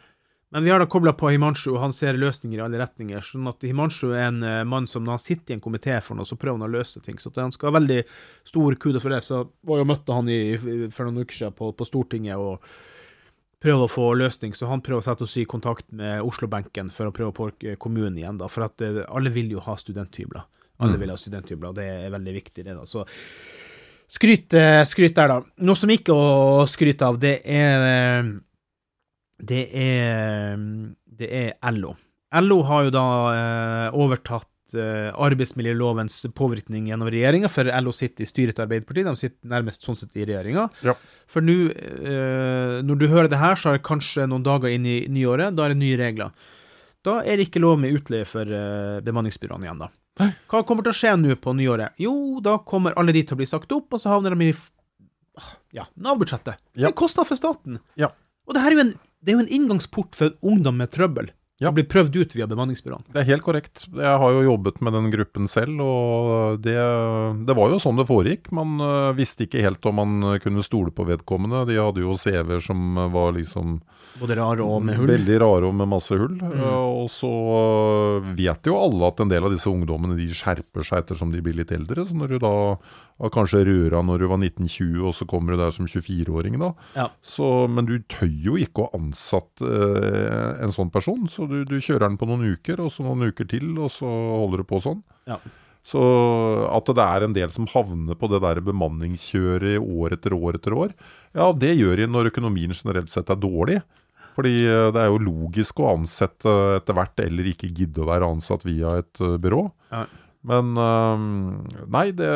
Men 0.53 0.63
vi 0.63 0.71
har 0.71 0.79
da 0.79 0.87
kobla 0.87 1.11
på 1.17 1.31
Himanshu, 1.33 1.73
og 1.73 1.81
han 1.81 1.95
ser 1.95 2.15
løsninger 2.15 2.61
i 2.61 2.63
alle 2.63 2.79
retninger. 2.79 3.23
sånn 3.25 3.49
at 3.51 3.65
Himanshu 3.67 4.13
er 4.13 4.29
en 4.29 4.45
mann 4.69 4.85
som 4.87 5.03
når 5.03 5.17
han 5.17 5.23
sitter 5.23 5.51
i 5.51 5.57
en 5.57 5.63
komité 5.63 5.97
for 5.99 6.15
noe, 6.15 6.29
så 6.29 6.37
prøver 6.39 6.61
han 6.61 6.69
å 6.69 6.71
løse 6.77 7.01
ting. 7.03 7.17
Så 7.19 7.33
han 7.35 7.51
skal 7.51 7.67
ha 7.67 7.79
veldig 7.81 7.97
stor 8.47 8.77
kudos 8.79 9.03
for 9.03 9.11
det. 9.11 9.19
Så 9.25 9.41
var 9.67 9.81
jo 9.81 9.89
møtte 9.89 10.15
han 10.15 10.31
i, 10.31 10.39
for 10.55 11.03
noen 11.03 11.25
uker 11.25 11.35
siden 11.41 11.57
på, 11.57 11.73
på, 11.75 11.89
Stortinget 11.89 12.39
og 12.39 12.63
prøve 13.63 13.87
å 13.87 13.91
få 13.91 14.11
løsning. 14.17 14.53
Så 14.57 14.69
han 14.69 14.83
prøver 14.85 15.01
å 15.01 15.07
sette 15.07 15.25
oss 15.25 15.37
i 15.39 15.47
kontakt 15.49 15.87
med 15.95 16.21
Oslo-benken 16.25 16.91
for 16.93 17.09
å 17.09 17.15
prøve 17.15 17.33
å 17.33 17.37
påvirke 17.37 17.77
kommunen 17.81 18.19
igjen, 18.19 18.39
da. 18.41 18.49
For 18.51 18.67
at 18.67 18.83
uh, 18.85 19.03
alle 19.07 19.33
vil 19.33 19.51
jo 19.55 19.63
ha 19.65 19.77
studenthybler. 19.79 20.45
Alle 20.77 20.97
mm. 20.97 21.01
vil 21.01 21.13
ha 21.13 21.17
studenthybler, 21.17 21.71
og 21.71 21.79
det 21.79 21.87
er 21.89 22.13
veldig 22.13 22.33
viktig, 22.37 22.65
det. 22.65 22.75
da. 22.77 22.85
Så 22.85 23.05
skryt, 24.13 24.53
eh, 24.53 24.83
skryt 24.85 25.15
der, 25.17 25.31
da. 25.33 25.39
Noe 25.65 25.79
som 25.79 25.91
ikke 25.93 26.13
å 26.13 26.65
skryte 26.69 27.07
av, 27.07 27.17
det 27.21 27.39
er 27.43 28.35
Det 29.37 29.63
er 29.73 30.57
Det 31.05 31.29
er 31.29 31.71
LO. 31.73 31.95
LO 32.41 32.61
har 32.67 32.83
jo 32.85 32.91
da 32.93 33.07
eh, 33.33 33.97
overtatt 33.97 34.45
eh, 34.45 34.56
arbeidsmiljølovens 34.75 36.25
påvirkning 36.35 36.89
gjennom 36.89 37.09
regjeringa, 37.13 37.49
for 37.51 37.69
LO 37.69 37.93
sitter 37.95 38.25
i 38.25 38.29
styret 38.29 38.57
til 38.57 38.65
Arbeiderpartiet. 38.65 39.07
De 39.07 39.19
sitter 39.19 39.51
nærmest 39.53 39.85
sånn 39.85 39.99
sett 39.99 40.17
i 40.17 40.25
regjeringa. 40.25 40.67
Ja. 40.87 40.95
For 41.31 41.45
nå, 41.45 41.57
eh, 41.71 42.79
når 42.83 42.99
du 42.99 43.07
hører 43.11 43.31
det 43.31 43.41
her, 43.41 43.55
så 43.55 43.71
er 43.71 43.77
det 43.77 43.87
kanskje 43.87 44.27
noen 44.27 44.45
dager 44.45 44.73
inn 44.73 44.85
i 44.85 44.99
nyåret. 45.11 45.55
Da 45.55 45.65
er 45.65 45.75
det 45.75 45.81
nye 45.83 45.99
regler. 45.99 46.31
Da 47.05 47.21
er 47.23 47.37
det 47.37 47.47
ikke 47.47 47.63
lov 47.63 47.79
med 47.79 47.95
utleie 47.95 48.27
for 48.27 48.43
eh, 48.43 48.99
bemanningsbyråene 49.05 49.67
igjen, 49.67 49.85
da. 49.85 49.91
Hva 50.49 50.63
kommer 50.65 50.81
til 50.85 50.95
å 50.95 50.97
skje 50.97 51.13
nå 51.19 51.35
på 51.37 51.53
nyåret? 51.53 51.93
Jo, 52.01 52.41
da 52.41 52.57
kommer 52.65 52.95
alle 52.97 53.13
de 53.13 53.21
til 53.23 53.37
å 53.37 53.41
bli 53.41 53.49
sagt 53.49 53.71
opp, 53.75 53.93
og 53.93 54.01
så 54.01 54.15
havner 54.15 54.33
de 54.33 54.49
i 54.49 54.55
ja, 55.75 55.85
Nav-budsjettet. 55.93 56.57
Ja. 56.73 56.87
Det 56.87 56.89
er 56.89 56.97
kostnad 56.97 57.29
for 57.29 57.37
staten. 57.37 57.77
Ja. 57.99 58.09
Og 58.47 58.55
det 58.55 58.63
her 58.63 58.73
er 58.73 58.79
jo 58.79 58.85
en, 58.87 58.93
det 59.21 59.33
er 59.33 59.37
jo 59.37 59.43
en 59.45 59.55
inngangsport 59.59 60.17
for 60.17 60.33
ungdom 60.41 60.79
med 60.81 60.89
trøbbel. 60.95 61.29
Ja. 61.57 61.71
Blir 61.73 61.87
prøvd 61.89 62.15
ut 62.21 62.35
via 62.37 62.45
bemanningsbyråene. 62.49 63.09
Det 63.13 63.21
er 63.23 63.29
helt 63.31 63.45
korrekt. 63.45 63.87
Jeg 63.89 64.21
har 64.21 64.33
jo 64.35 64.45
jobbet 64.45 64.77
med 64.85 64.93
den 64.93 65.09
gruppen 65.13 65.49
selv, 65.49 65.81
og 65.81 66.59
det, 66.61 66.77
det 67.49 67.55
var 67.57 67.73
jo 67.73 67.79
sånn 67.81 67.97
det 67.97 68.05
foregikk. 68.09 68.51
Man 68.53 68.77
uh, 68.77 69.09
visste 69.17 69.47
ikke 69.47 69.63
helt 69.65 69.85
om 69.89 69.97
man 69.97 70.39
kunne 70.43 70.65
stole 70.65 70.93
på 70.93 71.07
vedkommende. 71.09 71.65
De 71.69 71.79
hadde 71.81 72.03
jo 72.03 72.17
CV-er 72.19 72.61
som 72.63 72.99
var 73.13 73.33
liksom 73.37 73.79
Både 74.17 74.37
rare 74.37 74.65
og 74.65 74.81
med 74.81 74.97
hull? 74.97 75.09
Veldig 75.11 75.35
rare 75.43 75.67
og 75.67 75.75
med 75.77 75.89
masse 75.91 76.15
hull. 76.17 76.37
Mm. 76.41 76.61
Og 76.63 77.09
så 77.13 77.31
vet 78.37 78.69
jo 78.69 78.77
alle 78.79 79.11
at 79.11 79.19
en 79.21 79.29
del 79.29 79.45
av 79.45 79.53
disse 79.53 79.69
ungdommene 79.69 80.17
de 80.17 80.29
skjerper 80.33 80.85
seg 80.87 81.03
ettersom 81.03 81.33
de 81.33 81.43
blir 81.45 81.57
litt 81.59 81.73
eldre. 81.75 82.05
Så 82.05 82.17
når 82.17 82.33
du 82.33 82.39
da 82.41 82.55
var 83.17 83.33
kanskje 83.33 83.63
røra 83.65 84.03
når 84.05 84.21
du 84.21 84.27
var 84.29 84.41
1920, 84.41 84.97
og 85.09 85.15
så 85.17 85.27
kommer 85.29 85.53
du 85.53 85.61
der 85.61 85.73
som 85.73 85.89
24-åring, 85.89 86.57
da. 86.61 86.71
Ja. 86.97 87.07
Så, 87.25 87.67
men 87.71 87.87
du 87.89 87.95
tøy 88.11 88.29
jo 88.45 88.57
ikke 88.61 88.85
å 88.85 88.91
ansette 88.97 89.65
eh, 89.65 90.63
en 90.63 90.73
sånn 90.73 90.91
person, 90.93 91.25
så 91.31 91.47
du, 91.49 91.63
du, 91.67 91.79
kjører 91.81 92.07
den 92.07 92.19
på 92.21 92.29
noen 92.29 92.53
uker, 92.53 92.83
og 92.83 92.93
så 92.93 93.05
noen 93.07 93.31
uker 93.31 93.49
til, 93.49 93.71
og 93.81 93.89
så 93.93 94.07
holder 94.09 94.61
du 94.61 94.69
på 94.69 94.81
sånn. 94.85 95.01
Ja. 95.29 95.39
Så 95.87 96.01
at 96.67 96.89
det 96.91 97.03
er 97.03 97.23
en 97.23 97.35
del 97.35 97.51
som 97.53 97.67
havner 97.71 98.17
på 98.19 98.27
det 98.29 98.41
der 98.43 98.59
bemanningskjøret 98.65 99.79
år 99.79 100.17
etter 100.17 100.35
år 100.35 100.59
etter 100.59 100.75
år, 100.75 100.91
ja, 101.37 101.47
det 101.55 101.77
gjør 101.77 102.01
de 102.01 102.09
når 102.11 102.33
økonomien 102.33 102.75
generelt 102.75 103.13
sett 103.13 103.31
er 103.33 103.39
dårlig. 103.39 103.79
Fordi 104.37 104.53
eh, 104.69 104.91
det 104.93 105.01
er 105.01 105.09
jo 105.09 105.23
logisk 105.25 105.81
å 105.81 105.95
ansette 105.95 106.53
etter 106.77 106.97
hvert, 106.97 107.25
eller 107.25 107.49
ikke 107.49 107.71
gidde 107.73 108.03
å 108.03 108.09
være 108.11 108.29
ansatt 108.35 108.67
via 108.67 108.99
et 109.01 109.23
uh, 109.23 109.39
byrå. 109.41 109.63
Ja. 109.89 110.05
Men 110.47 110.73
uh, 110.79 111.19
Nei, 111.91 112.05
det, 112.15 112.31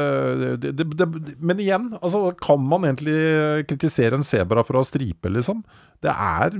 det, 0.64 0.74
det, 1.00 1.08
Men 1.40 1.64
igjen, 1.64 1.90
altså, 2.02 2.28
kan 2.42 2.62
man 2.68 2.86
egentlig 2.90 3.16
kritisere 3.70 4.20
en 4.20 4.28
sebra 4.28 4.66
for 4.68 4.78
å 4.78 4.84
ha 4.84 4.90
stripe, 4.90 5.32
liksom? 5.32 5.64
Det 6.02 6.12
er 6.12 6.56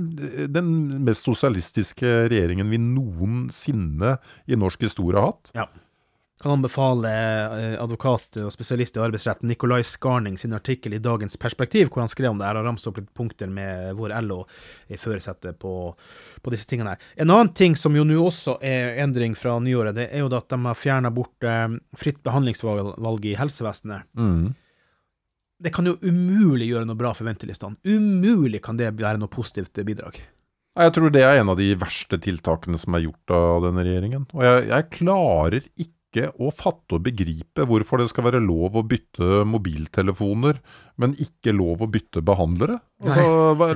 den 0.54 0.68
mest 1.04 1.26
sosialistiske 1.26 2.28
regjeringen 2.30 2.70
vi 2.70 2.78
noensinne 2.80 4.16
i 4.46 4.58
norsk 4.58 4.86
historie 4.86 5.18
har 5.18 5.32
hatt. 5.32 5.56
Ja 5.58 5.68
kan 6.42 6.52
anbefale 6.52 7.10
eh, 7.12 7.74
advokat 7.82 8.38
og 8.42 8.52
spesialist 8.52 8.96
i 8.98 9.02
arbeidsretten 9.02 9.48
Nicolai 9.50 9.82
Skarning 9.86 10.38
sin 10.38 10.52
artikkel 10.56 10.96
i 10.96 11.00
Dagens 11.02 11.36
Perspektiv, 11.40 11.88
hvor 11.92 12.02
han 12.02 12.10
skrev 12.10 12.32
om 12.32 12.40
det 12.40 12.48
her 12.48 12.58
og 12.60 12.66
ramset 12.66 12.90
opp 12.90 12.98
litt 13.00 13.12
punkter 13.16 13.50
med 13.52 13.94
hvor 13.98 14.12
LO 14.24 14.40
i 14.92 14.98
førersetet 15.00 15.58
på, 15.62 15.74
på, 16.42 16.54
disse 16.54 16.68
tingene 16.70 16.96
her. 16.96 17.06
En 17.22 17.30
annen 17.30 17.52
ting 17.54 17.76
som 17.78 17.96
jo 17.96 18.04
nå 18.08 18.18
også 18.24 18.58
er 18.58 18.98
endring 19.04 19.36
fra 19.38 19.54
nyåret, 19.62 19.94
det 19.96 20.08
er 20.10 20.24
jo 20.24 20.32
at 20.34 20.50
de 20.50 20.60
har 20.66 20.78
fjerna 20.78 21.14
bort 21.14 21.46
eh, 21.46 21.78
fritt 21.98 22.20
behandlingsvalg 22.26 23.30
i 23.30 23.38
helsevesenet. 23.38 24.10
Mm. 24.18 24.52
Det 25.62 25.70
kan 25.70 25.86
jo 25.86 25.94
umulig 26.02 26.72
gjøre 26.72 26.88
noe 26.90 26.98
bra 26.98 27.14
for 27.14 27.28
ventelistene. 27.28 27.78
Umulig 27.86 28.64
kan 28.64 28.78
det 28.80 28.90
være 28.98 29.20
noe 29.22 29.30
positivt 29.30 29.78
bidrag. 29.86 30.18
Jeg 30.72 30.92
tror 30.96 31.12
det 31.12 31.22
er 31.22 31.38
en 31.38 31.52
av 31.52 31.58
de 31.60 31.68
verste 31.76 32.16
tiltakene 32.24 32.78
som 32.80 32.96
er 32.96 33.04
gjort 33.04 33.34
av 33.36 33.66
denne 33.66 33.84
regjeringen. 33.84 34.24
Og 34.32 34.46
jeg, 34.46 34.62
jeg 34.70 34.88
klarer 34.96 35.66
ikke 35.76 36.01
ikke 36.12 36.28
å 36.36 36.50
fatte 36.52 36.98
og 36.98 37.04
begripe 37.06 37.64
hvorfor 37.68 38.02
det 38.02 38.10
skal 38.10 38.26
være 38.26 38.42
lov 38.44 38.76
å 38.76 38.84
bytte 38.84 39.42
mobiltelefoner, 39.48 40.58
men 41.00 41.14
ikke 41.16 41.54
lov 41.56 41.82
å 41.82 41.88
bytte 41.88 42.20
behandlere. 42.20 42.76
Altså, 43.00 43.24
hva, 43.56 43.70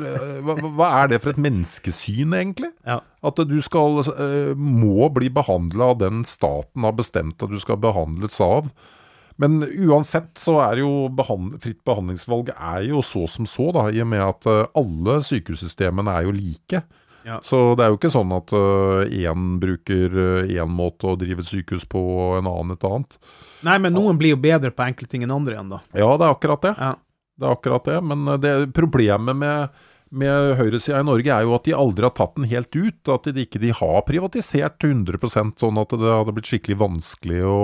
hva, 0.44 0.56
hva, 0.66 0.90
er 1.00 1.14
det 1.14 1.22
for 1.22 1.32
et 1.32 1.40
menneskesyn, 1.40 2.36
egentlig? 2.36 2.70
Ja. 2.84 3.00
At 3.24 3.40
du 3.48 3.56
skal, 3.64 4.02
uh, 4.04 4.52
må 4.52 5.08
bli 5.16 5.32
behandla 5.32 5.94
av 5.94 6.02
den 6.04 6.26
staten 6.28 6.84
har 6.84 6.94
bestemt 6.98 7.40
at 7.42 7.52
du 7.52 7.58
skal 7.62 7.80
behandles 7.80 8.36
av. 8.44 8.68
Men 9.40 9.60
uansett 9.64 10.36
så 10.40 10.58
er 10.64 10.80
jo 10.80 11.08
behand 11.12 11.58
fritt 11.60 11.82
behandlingsvalg 11.84 12.54
er 12.54 12.86
jo 12.88 13.02
så 13.04 13.26
som 13.28 13.48
så, 13.48 13.68
da, 13.76 13.88
i 13.92 14.04
og 14.04 14.12
med 14.12 14.24
at 14.24 14.48
uh, 14.48 14.62
alle 14.76 15.22
sykehussystemene 15.24 16.20
er 16.20 16.28
jo 16.28 16.36
like. 16.36 16.84
Ja. 17.26 17.40
Så 17.42 17.75
det 17.75 17.83
er 17.83 17.90
jo 17.90 17.99
ikke 17.99 18.12
sånn 18.14 18.30
at 18.37 18.52
én 18.54 19.26
uh, 19.26 19.56
bruker 19.62 20.14
én 20.47 20.61
uh, 20.62 20.71
måte 20.71 21.11
å 21.11 21.16
drive 21.18 21.42
et 21.42 21.50
sykehus 21.50 21.87
på, 21.90 21.99
og 21.99 22.38
en 22.38 22.47
annen 22.52 22.76
et 22.76 22.87
annet. 22.87 23.18
Nei, 23.66 23.80
men 23.83 23.97
noen 23.97 24.21
blir 24.21 24.37
jo 24.37 24.38
bedre 24.45 24.71
på 24.71 24.87
enkelte 24.87 25.16
ting 25.16 25.26
enn 25.26 25.35
andre 25.35 25.56
igjen, 25.56 25.75
da. 25.75 25.83
Ja, 25.97 26.12
det 26.14 26.28
er 26.28 26.37
akkurat 26.37 26.62
det. 26.68 26.73
Ja. 26.78 26.95
Det 27.37 27.49
er 27.49 27.59
akkurat 27.59 27.90
det. 27.90 27.99
Men 28.06 28.30
uh, 28.30 28.37
det, 28.38 28.52
problemet 28.76 29.40
med, 29.40 29.75
med 30.14 30.52
høyresida 30.61 31.00
i 31.02 31.09
Norge 31.09 31.33
er 31.35 31.49
jo 31.49 31.56
at 31.56 31.66
de 31.66 31.75
aldri 31.75 32.06
har 32.06 32.14
tatt 32.14 32.38
den 32.38 32.47
helt 32.52 32.78
ut. 32.78 33.11
At 33.11 33.26
de 33.26 33.42
ikke 33.42 33.64
de 33.64 33.75
har 33.75 33.99
privatisert 34.06 34.87
100% 34.87 35.59
sånn 35.64 35.83
at 35.83 35.97
det 35.99 36.14
hadde 36.14 36.37
blitt 36.37 36.52
skikkelig 36.52 36.78
vanskelig 36.85 37.42
å 37.50 37.59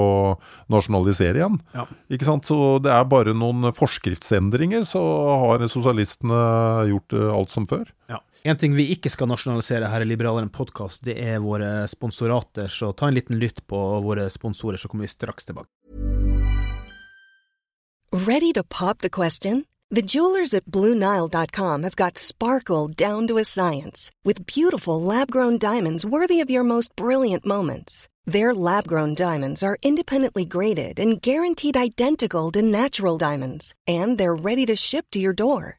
nasjonalisere 0.75 1.39
igjen. 1.39 1.63
Ja. 1.79 1.87
Ikke 2.11 2.27
sant? 2.27 2.51
Så 2.51 2.59
det 2.83 2.91
er 2.97 3.07
bare 3.07 3.39
noen 3.39 3.71
forskriftsendringer, 3.79 4.83
så 4.91 5.07
har 5.47 5.63
sosialistene 5.71 6.43
gjort 6.91 7.19
alt 7.31 7.55
som 7.55 7.71
før. 7.71 7.87
Ja. 8.11 8.19
En 8.45 8.59
ting 8.59 8.75
vi 8.75 8.89
ikke 8.91 9.11
skal 9.13 9.29
nasjonalisere 9.31 9.87
her 9.87 10.03
i 10.03 10.07
Liberaleren 10.09 10.51
podkast, 10.51 11.05
det 11.07 11.15
er 11.23 11.39
våre 11.45 11.87
sponsorater, 11.87 12.67
så 12.67 12.91
ta 12.91 13.07
en 13.07 13.15
liten 13.15 13.39
lytt 13.39 13.63
på 13.71 13.79
våre 14.03 14.27
sponsorer, 14.31 14.77
så 14.77 14.91
kommer 14.91 15.07
vi 15.07 15.15
straks 15.15 15.47
tilbake. 15.47 15.71
Ready 18.13 18.53
to 18.53 18.65
pop 18.65 18.99
the 18.99 19.11
question? 19.11 19.65
The 19.91 20.03
jewelers 20.03 20.55
at 20.55 20.65
BlueNile.com 20.67 21.83
have 21.83 21.97
got 21.97 22.19
sparkle 22.19 22.89
down 22.89 23.29
to 23.29 23.39
a 23.39 23.45
science 23.45 24.11
with 24.25 24.47
beautiful 24.47 25.01
lab 25.01 25.31
grown 25.31 25.59
diamonds 25.59 26.05
worthy 26.05 26.41
of 26.41 26.51
your 26.51 26.65
most 26.65 26.97
brilliant 26.97 27.47
moments. 27.47 28.09
Their 28.25 28.55
lab 28.55 28.87
grown 28.87 29.15
diamonds 29.15 29.63
are 29.63 29.77
independently 29.83 30.45
graded 30.45 30.99
and 30.99 31.21
guaranteed 31.23 31.77
identical 31.77 32.51
to 32.53 32.63
natural 32.63 33.19
diamonds, 33.19 33.75
and 33.87 34.19
they're 34.19 34.35
ready 34.35 34.67
to 34.67 34.77
ship 34.77 35.07
to 35.13 35.21
your 35.21 35.35
door. 35.35 35.79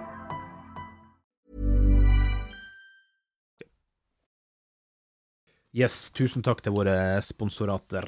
Yes, 5.73 6.09
tusen 6.11 6.43
takk 6.43 6.59
til 6.65 6.73
våre 6.75 6.93
sponsorater. 7.23 8.03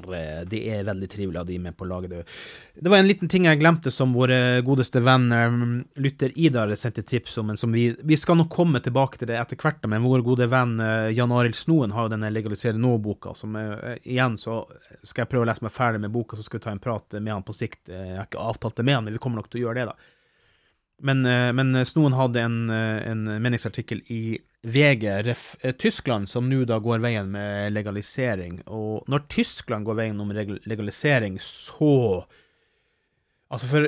Det 0.52 0.60
er 0.68 0.82
veldig 0.84 1.08
trivelig 1.08 1.40
av 1.40 1.46
de 1.48 1.56
med 1.64 1.78
på 1.80 1.86
laget. 1.88 2.10
Det- 2.76 2.90
var 2.90 2.98
en 2.98 3.08
liten 3.08 3.30
ting 3.30 3.46
jeg 3.46 3.60
glemte 3.62 3.90
som 3.90 4.12
vår 4.14 4.62
godeste 4.68 5.00
venn 5.00 5.32
eh, 5.32 5.84
lytter 5.96 6.34
Idar 6.38 6.76
sendte 6.76 7.04
tips 7.08 7.38
om, 7.38 7.56
som 7.56 7.72
vi, 7.72 7.96
vi 8.04 8.18
skal 8.18 8.36
nok 8.36 8.50
komme 8.52 8.82
tilbake 8.84 9.18
til 9.18 9.28
det 9.32 9.40
etter 9.40 9.56
hvert. 9.56 9.80
Men 9.88 10.04
vår 10.04 10.26
gode 10.28 10.50
venn 10.52 10.76
eh, 10.84 11.14
Jan 11.16 11.32
Arild 11.32 11.56
Snoen 11.56 11.92
har 11.96 12.04
jo 12.10 12.10
denne 12.18 12.34
Legalisere 12.36 12.76
nå-boka, 12.76 13.34
som 13.34 13.56
eh, 13.56 13.96
igjen 14.04 14.36
så 14.38 14.66
skal 15.02 15.24
jeg 15.24 15.30
prøve 15.32 15.48
å 15.48 15.52
lese 15.54 15.64
meg 15.64 15.72
ferdig 15.72 16.02
med 16.04 16.12
boka, 16.12 16.36
så 16.36 16.44
skal 16.44 16.60
vi 16.60 16.64
ta 16.68 16.72
en 16.76 16.84
prat 16.84 17.16
med 17.22 17.32
han 17.32 17.48
på 17.48 17.56
sikt. 17.56 17.88
Eh, 17.88 18.10
Jeg 18.12 18.18
har 18.20 18.28
ikke 18.28 18.44
avtalt 18.44 18.76
det 18.76 18.84
med 18.84 18.96
han, 19.00 19.06
men 19.08 19.14
vi 19.16 19.20
kommer 19.24 19.40
nok 19.40 19.48
til 19.50 19.64
å 19.64 19.70
gjøre 19.70 19.80
det, 19.86 19.88
da. 19.94 19.96
Men, 21.04 21.26
eh, 21.26 21.52
men 21.54 21.86
Snoen 21.86 22.16
hadde 22.16 22.42
en, 22.42 22.70
eh, 22.70 23.12
en 23.12 23.24
meningsartikkel 23.42 24.02
i 24.08 24.40
VG, 24.64 25.24
ref, 25.24 25.56
eh, 25.62 25.74
Tyskland, 25.76 26.30
som 26.30 26.48
nå 26.50 26.64
da 26.66 26.80
går 26.80 27.04
veien 27.04 27.28
med 27.32 27.74
legalisering. 27.74 28.62
Og 28.72 29.04
når 29.12 29.28
Tyskland 29.28 29.86
går 29.86 29.98
veien 30.00 30.20
om 30.20 30.32
legalisering, 30.32 31.40
så 31.40 32.26
Altså, 33.54 33.68
for 33.70 33.86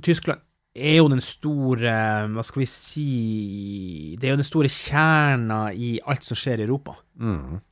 Tyskland 0.00 0.40
er 0.74 0.94
jo 0.96 1.08
den 1.12 1.20
store 1.20 1.90
Hva 2.32 2.42
skal 2.42 2.62
vi 2.62 2.66
si 2.70 4.16
Det 4.16 4.24
er 4.24 4.32
jo 4.32 4.38
den 4.40 4.46
store 4.48 4.70
kjerna 4.72 5.74
i 5.76 5.98
alt 6.06 6.24
som 6.24 6.38
skjer 6.38 6.62
i 6.62 6.64
Europa, 6.64 6.94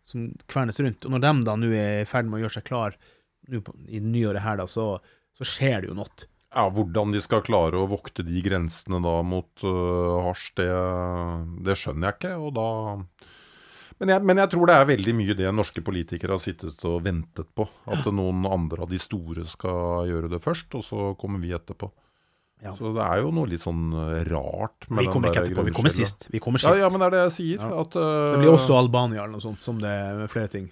som 0.05 0.27
kvernes 0.47 0.79
rundt. 0.81 1.07
Og 1.07 1.15
når 1.15 1.23
de 1.25 1.33
da 1.47 1.57
nå 1.57 1.73
er 1.73 2.03
i 2.03 2.05
ferd 2.05 2.27
med 2.27 2.37
å 2.37 2.43
gjøre 2.43 2.59
seg 2.59 2.67
klar 2.69 2.99
nå 3.49 3.63
på, 3.65 3.73
i 3.89 3.99
nyåret 3.99 4.43
her, 4.45 4.61
da, 4.61 4.67
så, 4.67 5.01
så 5.39 5.49
skjer 5.49 5.81
det 5.81 5.89
jo 5.89 5.97
noe. 5.97 6.29
Ja, 6.53 6.67
Hvordan 6.69 7.15
de 7.15 7.21
skal 7.25 7.45
klare 7.47 7.81
å 7.81 7.89
vokte 7.89 8.25
de 8.27 8.43
grensene 8.45 9.01
da 9.05 9.15
mot 9.25 9.65
uh, 9.65 10.21
hasj, 10.29 10.51
det, 10.61 10.69
det 11.65 11.79
skjønner 11.81 12.11
jeg 12.11 12.19
ikke. 12.19 12.35
og 12.37 12.53
da... 12.59 12.67
Men 14.03 14.11
jeg, 14.17 14.25
men 14.27 14.41
jeg 14.43 14.51
tror 14.51 14.67
det 14.67 14.75
er 14.75 14.87
veldig 14.89 15.13
mye 15.15 15.35
det 15.39 15.51
norske 15.55 15.83
politikere 15.87 16.35
har 16.35 16.43
sittet 16.43 16.81
og 16.91 17.05
ventet 17.05 17.47
på. 17.55 17.69
At 17.87 18.09
noen 18.11 18.43
andre 18.51 18.83
av 18.83 18.91
de 18.91 18.99
store 18.99 19.45
skal 19.47 20.09
gjøre 20.11 20.31
det 20.33 20.41
først, 20.43 20.75
og 20.75 20.83
så 20.83 21.13
kommer 21.21 21.39
vi 21.39 21.53
etterpå. 21.55 21.87
Ja. 22.63 22.73
Så 22.79 22.93
det 22.95 23.05
er 23.05 23.23
jo 23.23 23.31
noe 23.35 23.49
litt 23.51 23.63
sånn 23.63 23.95
rart 24.29 24.87
med 24.91 25.07
Vi 25.07 25.09
den 25.11 25.25
der 25.25 25.39
etterpå, 25.41 25.65
vi 25.67 25.75
kommer 25.75 25.95
sist. 25.95 26.29
Vi 26.31 26.43
kommer 26.43 26.63
sist. 26.63 26.83
ja, 26.83 26.91
men 26.91 27.03
det 27.03 27.09
er 27.09 27.15
det 27.15 27.23
jeg 27.25 27.35
sier. 27.39 27.63
Ja. 27.63 27.81
At, 27.83 27.97
uh, 27.99 28.35
Det 28.35 28.43
blir 28.43 28.53
også 28.53 28.77
Albania 28.79 29.25
eller 29.25 29.39
noe 29.39 29.45
sånt, 29.45 29.63
som 29.65 29.79
det 29.83 29.91
er 29.91 30.27
flere 30.31 30.51
ting. 30.51 30.69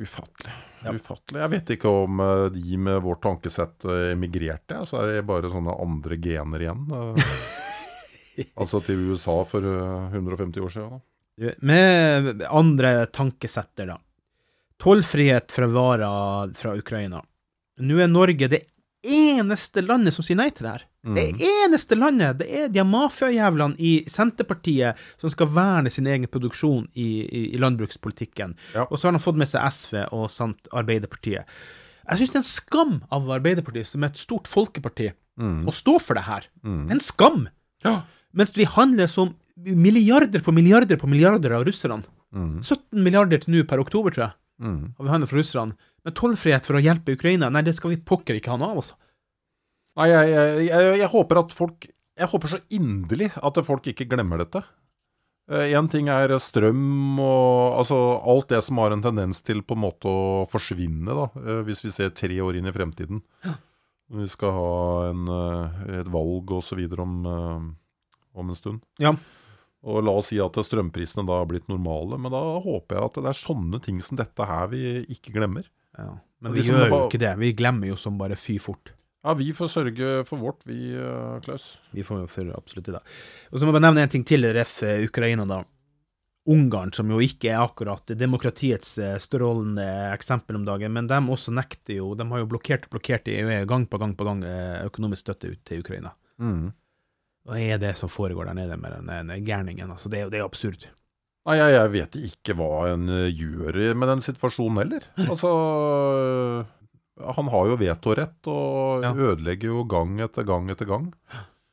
Ufattelig. 0.00 0.52
Ja. 0.84 0.92
Ufattelig. 0.94 1.40
Jeg 1.40 1.52
vet 1.54 1.72
ikke 1.76 1.90
om 2.04 2.20
eh, 2.20 2.46
de 2.54 2.78
med 2.80 3.00
vårt 3.04 3.22
tankesett 3.24 3.84
eh, 3.88 4.12
emigrerte, 4.12 4.80
så 4.88 5.00
er 5.02 5.12
det 5.12 5.26
bare 5.28 5.50
sånne 5.52 5.74
andre 5.84 6.18
gener 6.20 6.64
igjen. 6.66 6.86
eh. 6.92 7.36
altså 8.60 8.80
til 8.84 9.04
USA 9.12 9.36
for 9.48 9.66
eh, 9.68 10.16
150 10.16 10.64
år 10.64 10.74
siden. 10.74 10.96
Da. 10.98 11.54
Med 11.66 12.44
andre 12.46 12.96
tankesetter, 13.10 13.88
da. 13.94 13.98
Tollfrihet 14.82 15.52
fra 15.54 15.66
varer 15.70 16.52
fra 16.58 16.74
Ukraina. 16.78 17.22
Nå 17.82 17.98
er 18.02 18.10
Norge 18.10 18.48
det 18.50 18.64
eneste 19.04 19.82
landet 19.84 20.14
som 20.14 20.26
sier 20.26 20.38
nei 20.38 20.50
til 20.54 20.66
det 20.66 20.74
her. 20.76 20.84
Det 21.04 21.24
eneste 21.44 21.98
landet! 21.98 22.38
Det 22.40 22.46
er 22.48 22.68
de 22.72 22.84
mafiajævlene 22.88 23.76
i 23.76 23.92
Senterpartiet 24.08 24.96
som 25.20 25.32
skal 25.32 25.50
verne 25.52 25.90
sin 25.92 26.06
egen 26.08 26.24
produksjon 26.32 26.86
i, 26.96 27.08
i, 27.24 27.42
i 27.52 27.60
landbrukspolitikken. 27.60 28.54
Ja. 28.72 28.86
Og 28.88 28.96
så 28.96 29.10
har 29.10 29.16
de 29.18 29.20
fått 29.20 29.36
med 29.36 29.50
seg 29.50 29.66
SV 29.68 29.98
og 30.16 30.30
samt 30.32 30.70
Arbeiderpartiet. 30.72 31.44
Jeg 32.04 32.20
syns 32.20 32.32
det 32.32 32.38
er 32.38 32.42
en 32.42 32.48
skam 32.48 32.94
av 33.12 33.28
Arbeiderpartiet, 33.36 33.88
som 33.88 34.02
er 34.04 34.12
et 34.12 34.20
stort 34.20 34.48
folkeparti, 34.48 35.10
å 35.40 35.72
stå 35.74 35.98
for 36.00 36.16
det 36.16 36.24
her. 36.28 36.48
Er 36.88 36.96
en 36.96 37.00
skam! 37.04 37.46
Mens 38.34 38.52
vi 38.56 38.64
handler 38.64 39.06
som 39.10 39.34
milliarder 39.56 40.40
på 40.42 40.52
milliarder 40.56 40.96
på 41.00 41.06
milliarder 41.10 41.52
av 41.58 41.64
russerne. 41.68 42.02
17 42.34 42.98
milliarder 43.04 43.38
til 43.44 43.54
nå 43.54 43.62
per 43.68 43.78
oktober, 43.82 44.10
tror 44.10 44.24
jeg, 44.26 44.34
har 44.98 45.04
vi 45.06 45.12
handlet 45.12 45.30
for 45.30 45.38
russerne. 45.38 45.76
Men 46.04 46.14
tollfrihet 46.18 46.66
for 46.66 46.76
å 46.76 46.82
hjelpe 46.82 47.14
Ukraina, 47.16 47.48
nei, 47.50 47.62
det 47.62 47.76
skal 47.76 47.92
vi 47.94 48.00
pokker 48.00 48.36
ikke 48.40 48.50
ha 48.52 48.58
noe 48.60 48.72
av, 48.74 48.80
altså. 48.82 48.96
Nei, 50.00 50.08
jeg, 50.10 50.30
jeg, 50.32 50.64
jeg, 50.68 50.94
jeg 51.00 51.10
håper 51.12 51.38
at 51.44 51.52
folk 51.54 51.84
Jeg 52.18 52.30
håper 52.30 52.50
så 52.50 52.58
inderlig 52.74 53.28
at 53.36 53.60
folk 53.66 53.86
ikke 53.90 54.08
glemmer 54.10 54.42
dette. 54.42 54.62
Én 55.44 55.90
ting 55.92 56.08
er 56.08 56.32
strøm 56.40 57.18
og 57.20 57.76
altså 57.82 57.96
alt 58.24 58.48
det 58.54 58.62
som 58.64 58.78
har 58.80 58.94
en 58.94 59.02
tendens 59.04 59.42
til 59.44 59.60
på 59.60 59.76
en 59.76 59.82
måte 59.82 60.08
å 60.08 60.46
forsvinne, 60.48 61.04
da, 61.04 61.26
eh, 61.42 61.60
hvis 61.66 61.82
vi 61.84 61.92
ser 61.92 62.14
tre 62.16 62.38
år 62.40 62.56
inn 62.56 62.70
i 62.70 62.72
fremtiden. 62.72 63.20
Når 63.44 64.22
vi 64.22 64.28
skal 64.32 64.54
ha 64.56 65.10
en, 65.10 65.28
eh, 65.28 66.00
et 66.00 66.08
valg 66.08 66.48
osv. 66.48 66.80
Om, 66.96 67.14
eh, 67.28 67.68
om 68.40 68.48
en 68.48 68.56
stund. 68.56 68.80
Ja. 68.98 69.12
Og 69.84 70.00
la 70.02 70.16
oss 70.16 70.32
si 70.32 70.40
at 70.40 70.56
strømprisene 70.56 71.26
da 71.28 71.42
har 71.42 71.46
blitt 71.46 71.68
normale, 71.68 72.16
men 72.16 72.32
da 72.32 72.40
håper 72.64 72.96
jeg 72.96 73.04
at 73.04 73.20
det 73.20 73.28
er 73.28 73.42
sånne 73.44 73.82
ting 73.84 74.00
som 74.00 74.16
dette 74.16 74.48
her 74.48 74.68
vi 74.72 75.04
ikke 75.12 75.34
glemmer. 75.34 75.68
Ja. 75.98 76.14
Men 76.40 76.54
vi 76.54 76.62
liksom 76.62 76.78
gjør 76.78 76.88
jo 76.88 77.00
ikke 77.10 77.20
det. 77.20 77.34
Vi 77.38 77.52
glemmer 77.52 77.92
jo 77.92 77.96
som 78.00 78.16
bare 78.16 78.36
fy 78.40 78.56
fort. 78.58 78.94
Ja, 79.24 79.32
vi 79.34 79.52
får 79.56 79.70
sørge 79.72 80.08
for 80.28 80.36
vårt, 80.36 80.66
vi, 80.68 80.92
eh, 80.94 81.40
Klaus. 81.40 81.78
Vi 81.96 82.04
får 82.04 82.18
jo 82.20 82.26
for 82.28 82.50
absolutt 82.58 82.90
det. 82.92 83.00
Og 83.50 83.56
så 83.56 83.64
må 83.64 83.72
jeg 83.72 83.78
bare 83.78 83.86
nevne 83.86 84.02
en 84.04 84.12
ting 84.12 84.24
til, 84.24 84.44
ref. 84.52 84.82
eh, 84.82 85.04
Ukraina, 85.06 85.46
da. 85.48 85.62
Ungarn, 86.46 86.92
som 86.92 87.08
jo 87.08 87.22
ikke 87.24 87.48
er 87.54 87.62
akkurat 87.62 88.04
demokratiets 88.20 88.98
eh, 88.98 89.16
strålende 89.16 89.86
eksempel 90.12 90.58
om 90.58 90.66
dagen, 90.66 90.92
men 90.92 91.08
de 91.08 91.16
også 91.16 91.54
nekter 91.56 91.96
jo 92.02 92.10
De 92.14 92.26
har 92.28 92.42
jo 92.42 92.50
blokkert 92.50 92.84
og 92.84 92.98
blokkert 92.98 93.30
i 93.32 93.38
EU 93.40 93.64
gang 93.64 93.86
på 93.88 93.96
gang 93.98 94.12
på 94.14 94.26
gang 94.28 94.44
økonomisk 94.84 95.24
støtte 95.24 95.54
ut 95.54 95.64
til 95.64 95.80
Ukraina. 95.80 96.12
Hva 96.36 97.56
er 97.56 97.80
det 97.80 97.96
som 97.96 98.12
foregår 98.12 98.44
der 98.44 98.60
nede 98.60 98.76
med 98.76 98.92
den, 98.92 99.08
den 99.08 99.44
gærningen? 99.44 99.88
Altså, 99.90 100.12
det, 100.12 100.20
er 100.20 100.28
det 100.28 100.36
er 100.36 100.44
jo 100.44 100.52
absurd. 100.52 100.84
Nei, 101.48 101.56
jeg, 101.56 101.72
jeg 101.72 101.92
vet 101.96 102.20
ikke 102.28 102.54
hva 102.60 102.92
en 102.92 103.08
gjør 103.08 103.94
med 103.96 104.08
den 104.12 104.20
situasjonen 104.20 104.84
heller. 104.84 105.08
Altså 105.24 105.48
Han 107.20 107.46
har 107.52 107.66
jo 107.70 107.76
vetorett 107.78 108.48
og 108.50 109.04
Ja. 109.04 109.12
ødelegger 109.14 109.70
jo 109.70 109.84
gang 109.84 110.18
etter 110.20 110.44
gang 110.44 110.68
etter 110.70 110.86
gang. 110.86 111.12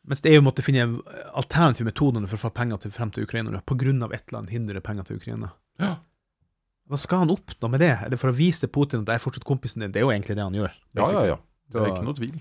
Mens 0.05 0.21
det 0.21 0.31
er 0.31 0.35
jo 0.35 0.41
måtte 0.45 0.61
finne 0.65 1.01
alternative 1.33 1.85
metoder 1.85 2.27
for 2.27 2.37
å 2.37 2.49
få 2.49 2.53
penger 2.53 2.77
til, 2.77 2.91
frem 2.91 3.11
til 3.11 3.23
Ukraina, 3.25 3.61
på 3.65 3.77
grunn 3.77 4.03
av 4.03 4.13
et 4.13 4.23
eller 4.27 4.39
annet 4.43 4.53
hindrer 4.53 4.81
penger 4.81 5.03
til 5.03 5.17
Ukraina. 5.17 5.51
Ja. 5.79 5.95
Hva 6.89 6.97
skal 6.97 7.19
han 7.19 7.29
oppnå 7.29 7.69
med 7.71 7.79
det? 7.79 7.91
Er 8.03 8.09
det 8.09 8.19
for 8.19 8.29
å 8.29 8.35
vise 8.35 8.67
Putin 8.67 9.01
at 9.01 9.07
jeg 9.07 9.15
er 9.15 9.23
fortsatt 9.23 9.45
kompisen 9.47 9.79
din? 9.81 9.91
Det 9.91 10.01
er 10.01 10.05
jo 10.05 10.11
egentlig 10.11 10.35
det 10.35 10.43
han 10.43 10.53
gjør. 10.57 10.71
Ja, 10.97 11.11
ja, 11.11 11.25
ja. 11.25 11.37
Det 11.71 11.81
er 11.81 11.91
ikke 11.93 12.03
noe 12.05 12.17
tvil. 12.17 12.39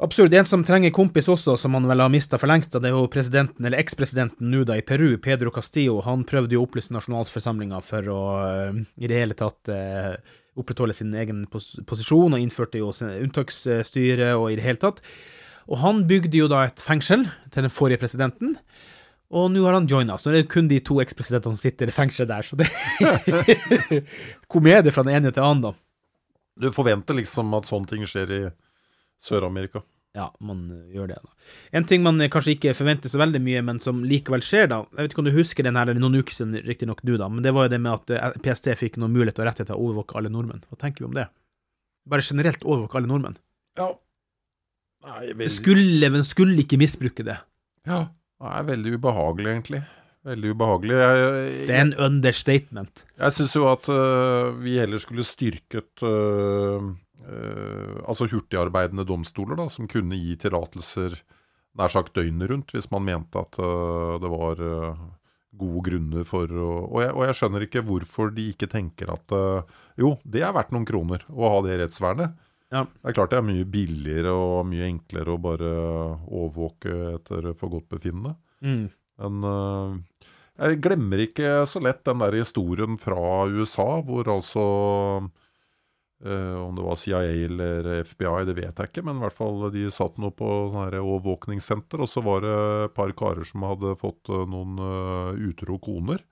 Absurd. 0.00 0.32
En 0.38 0.44
som 0.46 0.62
trenger 0.62 0.92
kompis 0.94 1.26
også, 1.26 1.56
som 1.58 1.74
han 1.74 1.88
vel 1.90 1.98
har 2.04 2.08
mista 2.12 2.38
for 2.38 2.46
lengst, 2.46 2.70
det 2.70 2.86
er 2.86 2.94
jo 2.94 3.08
presidenten, 3.10 3.66
eller 3.66 3.80
ekspresidenten 3.82 4.46
nå 4.52 4.60
da 4.68 4.76
i 4.78 4.84
Peru, 4.86 5.16
Pedro 5.18 5.50
Castillo. 5.50 5.96
Han 6.06 6.22
prøvde 6.28 6.54
jo 6.54 6.62
å 6.62 6.68
opplyse 6.68 6.94
nasjonalforsamlinga 6.94 7.80
for 7.82 8.06
å 8.14 8.20
eh, 8.44 8.78
i 9.02 9.08
det 9.10 9.18
hele 9.18 9.34
tatt 9.34 9.72
eh, 9.74 10.14
opprettholde 10.58 10.96
sin 10.96 11.14
egen 11.16 11.44
pos 11.50 11.74
posisjon, 11.88 12.34
og 12.34 12.42
innførte 12.42 12.80
jo 12.80 12.92
unntaksstyre 12.92 14.34
og 14.36 14.50
i 14.52 14.58
det 14.58 14.66
hele 14.66 14.82
tatt. 14.82 15.02
Og 15.68 15.82
han 15.82 16.06
bygde 16.08 16.40
jo 16.40 16.48
da 16.50 16.64
et 16.66 16.80
fengsel 16.80 17.26
til 17.52 17.66
den 17.66 17.72
forrige 17.72 18.00
presidenten. 18.00 18.56
Og 19.28 19.50
nå 19.52 19.60
har 19.66 19.76
han 19.76 19.88
joina, 19.88 20.16
så 20.16 20.32
det 20.32 20.40
er 20.40 20.48
kun 20.48 20.70
de 20.70 20.78
to 20.80 20.96
ekspresidentene 21.02 21.52
som 21.52 21.60
sitter 21.60 21.90
i 21.90 21.94
fengselet 21.94 22.30
der. 22.30 22.46
Så 22.48 22.56
det 22.56 24.04
Komedie 24.52 24.94
fra 24.94 25.04
den 25.04 25.18
ene 25.18 25.32
til 25.32 25.42
den 25.42 25.50
andre. 25.50 25.74
Du 26.58 26.70
forventer 26.74 27.18
liksom 27.18 27.52
at 27.58 27.68
sånne 27.68 27.90
ting 27.90 28.08
skjer 28.08 28.32
i 28.32 28.40
Sør-Amerika. 29.22 29.84
Ja, 30.18 30.26
man 30.42 30.64
eh, 30.74 30.94
gjør 30.96 31.12
det. 31.12 31.18
da. 31.22 31.52
En 31.78 31.86
ting 31.86 32.02
man 32.02 32.18
eh, 32.20 32.30
kanskje 32.32 32.56
ikke 32.56 32.74
forventer 32.76 33.12
så 33.12 33.20
veldig 33.20 33.40
mye, 33.44 33.62
men 33.66 33.78
som 33.82 34.00
likevel 34.06 34.42
skjer, 34.44 34.66
da. 34.72 34.80
Jeg 34.96 35.06
vet 35.06 35.14
ikke 35.14 35.22
om 35.22 35.28
du 35.28 35.36
husker 35.36 35.66
den 35.66 35.78
her, 35.78 35.90
eller 35.90 36.02
noen 36.02 36.18
uker 36.18 36.34
siden, 36.34 36.58
riktignok 36.66 37.04
du, 37.06 37.14
da, 37.20 37.28
men 37.30 37.44
det 37.46 37.54
var 37.54 37.68
jo 37.68 37.74
det 37.76 37.80
med 37.84 37.94
at 37.94 38.14
eh, 38.16 38.38
PST 38.44 38.72
fikk 38.80 38.98
noen 38.98 39.14
mulighet 39.14 39.38
og 39.42 39.50
rettighet 39.50 39.70
til 39.70 39.78
å 39.78 39.86
overvåke 39.86 40.18
alle 40.18 40.32
nordmenn. 40.34 40.64
Hva 40.66 40.80
tenker 40.80 41.04
vi 41.04 41.10
om 41.10 41.16
det? 41.18 41.28
Bare 42.08 42.24
generelt 42.26 42.66
overvåke 42.66 42.98
alle 42.98 43.12
nordmenn. 43.12 43.38
Ja. 43.78 43.92
Nei, 45.06 45.20
veldig, 45.28 45.52
skulle, 45.54 46.10
men 46.10 46.26
skulle 46.26 46.58
ikke 46.64 46.80
misbruke 46.80 47.22
det. 47.26 47.38
ja, 47.86 48.02
det 48.10 48.56
er 48.58 48.68
veldig 48.72 48.98
ubehagelig, 48.98 49.52
egentlig. 49.54 49.84
Veldig 50.28 50.50
ubehagelig. 50.52 50.96
Jeg, 50.98 51.52
Det 51.68 51.74
er 51.76 51.84
en 51.84 51.94
understatement. 52.08 53.04
Jeg 53.22 53.36
syns 53.36 53.54
jo 53.54 53.68
at 53.70 53.86
uh, 53.92 54.50
vi 54.58 54.74
heller 54.80 55.00
skulle 55.00 55.24
styrket 55.24 56.02
øh, 56.02 56.90
altså 57.28 58.28
hurtigarbeidende 58.30 59.04
domstoler, 59.08 59.58
da, 59.58 59.68
som 59.72 59.88
kunne 59.90 60.16
gi 60.18 60.36
tillatelser 60.40 61.16
nær 61.78 61.92
sagt 61.92 62.16
døgnet 62.16 62.50
rundt, 62.50 62.74
hvis 62.74 62.90
man 62.92 63.06
mente 63.06 63.40
at 63.40 63.58
øh, 63.62 64.18
det 64.22 64.32
var 64.32 64.62
øh, 64.64 65.06
gode 65.58 65.84
grunner 65.88 66.26
for 66.26 66.50
og 66.58 67.00
jeg, 67.02 67.14
og 67.14 67.24
jeg 67.26 67.38
skjønner 67.38 67.64
ikke 67.66 67.84
hvorfor 67.86 68.30
de 68.34 68.50
ikke 68.52 68.68
tenker 68.70 69.10
at 69.10 69.32
jo, 69.98 70.12
det 70.22 70.44
er 70.46 70.52
verdt 70.54 70.70
noen 70.74 70.86
kroner 70.86 71.24
å 71.32 71.50
ha 71.50 71.64
det 71.66 71.80
rettsvernet. 71.80 72.36
Ja. 72.70 72.84
Det 72.84 73.10
er 73.10 73.16
klart 73.16 73.32
det 73.32 73.40
er 73.40 73.48
mye 73.48 73.66
billigere 73.66 74.34
og 74.36 74.68
mye 74.68 74.86
enklere 74.86 75.34
å 75.34 75.40
bare 75.42 75.72
overvåke 76.28 76.94
etter 77.16 77.50
forgodtbefinnende. 77.58 78.36
Mm. 78.62 78.84
Men 79.24 80.04
jeg 80.60 80.78
glemmer 80.84 81.24
ikke 81.24 81.64
så 81.66 81.82
lett 81.82 82.04
den 82.06 82.22
der 82.22 82.38
historien 82.38 83.00
fra 83.00 83.18
USA, 83.50 83.88
hvor 84.04 84.30
altså 84.30 84.68
øh, 86.24 86.56
Om 86.64 86.78
det 86.78 86.86
var 86.86 86.98
CIA 87.00 87.20
eller 87.46 87.88
FBI, 88.08 88.34
det 88.48 88.56
vet 88.58 88.82
jeg 88.82 88.90
ikke, 88.90 89.04
men 89.06 89.20
i 89.20 89.24
hvert 89.26 89.36
fall 89.36 89.68
de 89.74 89.86
satt 89.94 90.18
nå 90.18 90.32
på 90.36 90.48
overvåkningssenter, 90.72 92.02
og 92.04 92.10
så 92.10 92.24
var 92.26 92.44
det 92.46 92.56
et 92.88 92.96
par 92.96 93.14
karer 93.18 93.46
som 93.48 93.66
hadde 93.68 93.94
fått 94.00 94.32
øh, 94.32 94.44
noen 94.50 94.78
uh, 94.82 95.48
utro 95.50 95.78
koner. 95.82 96.24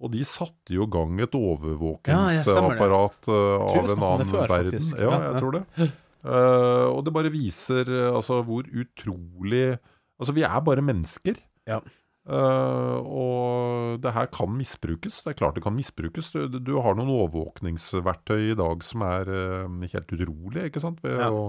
Og 0.00 0.14
de 0.14 0.22
satte 0.24 0.72
jo 0.72 0.86
i 0.86 0.92
gang 0.92 1.18
et 1.20 1.34
overvåkingsapparat 1.36 3.26
uh, 3.28 3.66
av 3.66 3.82
en 3.82 4.06
annen 4.06 4.30
før, 4.30 4.46
verden. 4.48 4.78
faktisk. 4.78 4.94
Ja, 4.96 5.18
jeg 5.26 5.42
tror 5.42 5.58
det. 5.58 5.90
Eh, 6.20 6.86
og 6.92 7.00
det 7.06 7.12
bare 7.16 7.32
viser 7.32 7.88
eh, 7.88 8.10
altså, 8.12 8.42
hvor 8.44 8.66
utrolig 8.68 9.78
Altså, 10.20 10.34
vi 10.36 10.42
er 10.44 10.58
bare 10.60 10.82
mennesker. 10.84 11.38
Ja. 11.64 11.78
Eh, 12.30 12.98
og 13.10 13.98
det 14.04 14.12
her 14.14 14.28
kan 14.30 14.52
misbrukes. 14.54 15.22
Det 15.24 15.32
er 15.32 15.38
klart 15.40 15.56
det 15.58 15.64
kan 15.64 15.74
misbrukes. 15.74 16.28
Du, 16.30 16.46
du- 16.60 16.76
har 16.80 16.94
noen 16.94 17.10
overvåkningsverktøy 17.10 18.52
i 18.52 18.58
dag 18.58 18.84
som 18.86 19.02
er 19.02 19.26
uh, 19.66 19.66
helt 19.82 20.12
utrolige, 20.14 20.68
ikke 20.70 20.82
sant? 20.84 21.00
Ved 21.02 21.18
Ja. 21.18 21.26
å 21.30 21.48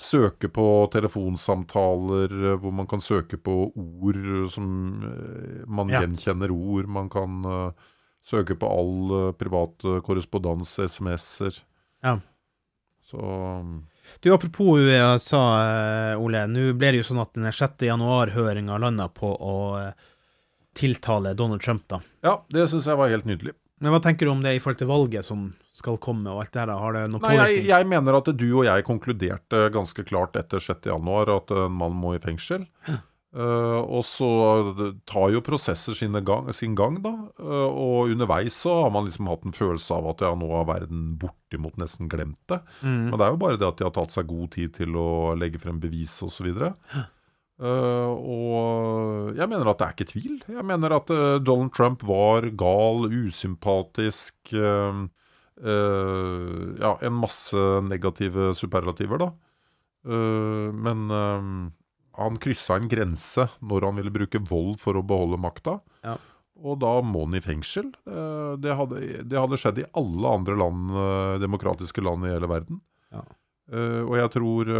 søke 0.00 0.48
på 0.48 0.64
telefonsamtaler 0.90 2.32
eh, 2.32 2.56
hvor 2.58 2.72
man 2.72 2.88
kan 2.90 2.98
søke 3.04 3.36
på 3.38 3.54
ord 3.76 4.18
som 4.50 4.66
uh, 5.04 5.62
man 5.70 5.88
Ja. 5.92 6.00
gjenkjenner 6.02 6.50
ord. 6.50 6.88
Man 6.88 7.08
kan 7.12 7.44
søke 8.24 8.56
på 8.58 8.66
all 8.68 9.12
uh, 9.28 9.32
privat 9.32 9.78
korrespondanse, 10.02 10.88
SMS-er. 10.90 11.62
Ja. 12.02 12.18
Så 13.06 13.20
Du, 14.20 14.32
apropos 14.34 14.78
USA, 14.82 15.42
eh, 15.62 16.20
Ole. 16.20 16.44
Nå 16.50 16.72
ble 16.78 16.92
det 16.92 17.02
jo 17.02 17.08
sånn 17.12 17.22
at 17.22 17.32
den 17.38 17.48
6. 17.52 17.86
januar-høringa 17.88 18.78
landa 18.82 19.08
på 19.14 19.30
å 19.32 19.56
eh, 19.80 19.92
tiltale 20.76 21.34
Donald 21.38 21.62
Trump, 21.62 21.86
da. 21.90 22.00
ja, 22.26 22.36
det 22.52 22.68
syns 22.70 22.86
jeg 22.86 22.98
var 22.98 23.10
helt 23.12 23.26
nydelig. 23.28 23.54
Men 23.80 23.94
hva 23.94 24.00
tenker 24.04 24.28
du 24.28 24.34
om 24.34 24.42
det 24.44 24.52
i 24.54 24.60
forhold 24.60 24.78
til 24.82 24.90
valget 24.90 25.24
som 25.24 25.46
skal 25.72 25.96
komme, 26.02 26.28
og 26.28 26.42
alt 26.42 26.52
det 26.52 26.60
her? 26.60 26.72
Har 26.76 26.96
det 26.98 27.04
noe 27.14 27.22
Nei, 27.24 27.36
jeg, 27.38 27.62
jeg 27.70 27.86
mener 27.88 28.18
at 28.18 28.28
du 28.36 28.48
og 28.50 28.66
jeg 28.68 28.84
konkluderte 28.84 29.62
ganske 29.72 30.04
klart 30.04 30.36
etter 30.36 30.60
6. 30.60 30.90
januar 30.92 31.32
at 31.32 31.54
en 31.56 31.78
mann 31.80 31.96
må 31.96 32.12
i 32.16 32.20
fengsel. 32.20 32.66
Eh, 33.30 33.80
og 33.86 34.02
så 34.02 34.26
tar 35.06 35.30
jo 35.30 35.40
prosesser 35.46 35.94
gang, 36.26 36.48
sin 36.56 36.74
gang, 36.74 36.98
da. 37.02 37.12
Uh, 37.38 37.70
og 37.70 38.10
underveis 38.10 38.56
så 38.58 38.82
har 38.82 38.90
man 38.90 39.06
liksom 39.06 39.28
hatt 39.30 39.46
en 39.46 39.54
følelse 39.54 39.94
av 39.94 40.08
at 40.10 40.24
ja, 40.26 40.34
nå 40.34 40.48
har 40.50 40.66
verden 40.66 41.14
bortimot 41.20 41.78
nesten 41.78 42.10
glemt 42.10 42.42
det. 42.50 42.58
Men 42.82 43.14
det 43.14 43.26
er 43.26 43.30
jo 43.30 43.42
bare 43.44 43.60
det 43.60 43.68
at 43.68 43.78
de 43.78 43.86
har 43.86 43.94
tatt 43.94 44.10
seg 44.16 44.26
god 44.30 44.50
tid 44.56 44.74
til 44.80 44.98
å 44.98 45.34
legge 45.38 45.62
frem 45.62 45.78
bevis 45.82 46.18
osv. 46.26 46.50
Uh, 46.50 48.10
og 48.10 49.38
jeg 49.38 49.46
mener 49.52 49.68
at 49.70 49.78
det 49.78 49.86
er 49.86 49.94
ikke 49.94 50.10
tvil. 50.10 50.36
Jeg 50.50 50.66
mener 50.66 50.98
at 50.98 51.14
uh, 51.14 51.38
Donald 51.38 51.74
Trump 51.76 52.02
var 52.08 52.50
gal, 52.50 53.06
usympatisk 53.06 54.34
Ja, 55.60 56.92
en 57.04 57.16
masse 57.20 57.62
negative 57.84 58.54
superlativer, 58.56 59.20
da. 59.20 59.28
Men 60.08 61.10
han 62.20 62.40
kryssa 62.42 62.76
en 62.78 62.90
grense 62.90 63.46
når 63.64 63.88
han 63.88 64.00
ville 64.00 64.12
bruke 64.14 64.42
vold 64.50 64.76
for 64.82 64.98
å 64.98 65.04
beholde 65.06 65.40
makta. 65.40 65.78
Ja. 66.06 66.18
Og 66.60 66.80
da 66.82 66.92
må 67.04 67.24
han 67.24 67.38
i 67.38 67.42
fengsel. 67.44 67.88
Eh, 68.08 68.52
det, 68.60 68.74
hadde, 68.76 69.00
det 69.24 69.38
hadde 69.40 69.58
skjedd 69.60 69.80
i 69.80 69.88
alle 69.96 70.34
andre 70.40 70.58
land, 70.60 70.92
eh, 70.92 71.38
demokratiske 71.42 72.04
land 72.04 72.26
i 72.26 72.34
hele 72.34 72.50
verden. 72.50 72.82
Ja. 73.14 73.24
Eh, 73.72 74.02
og 74.04 74.14
jeg 74.18 74.36
tror 74.36 74.70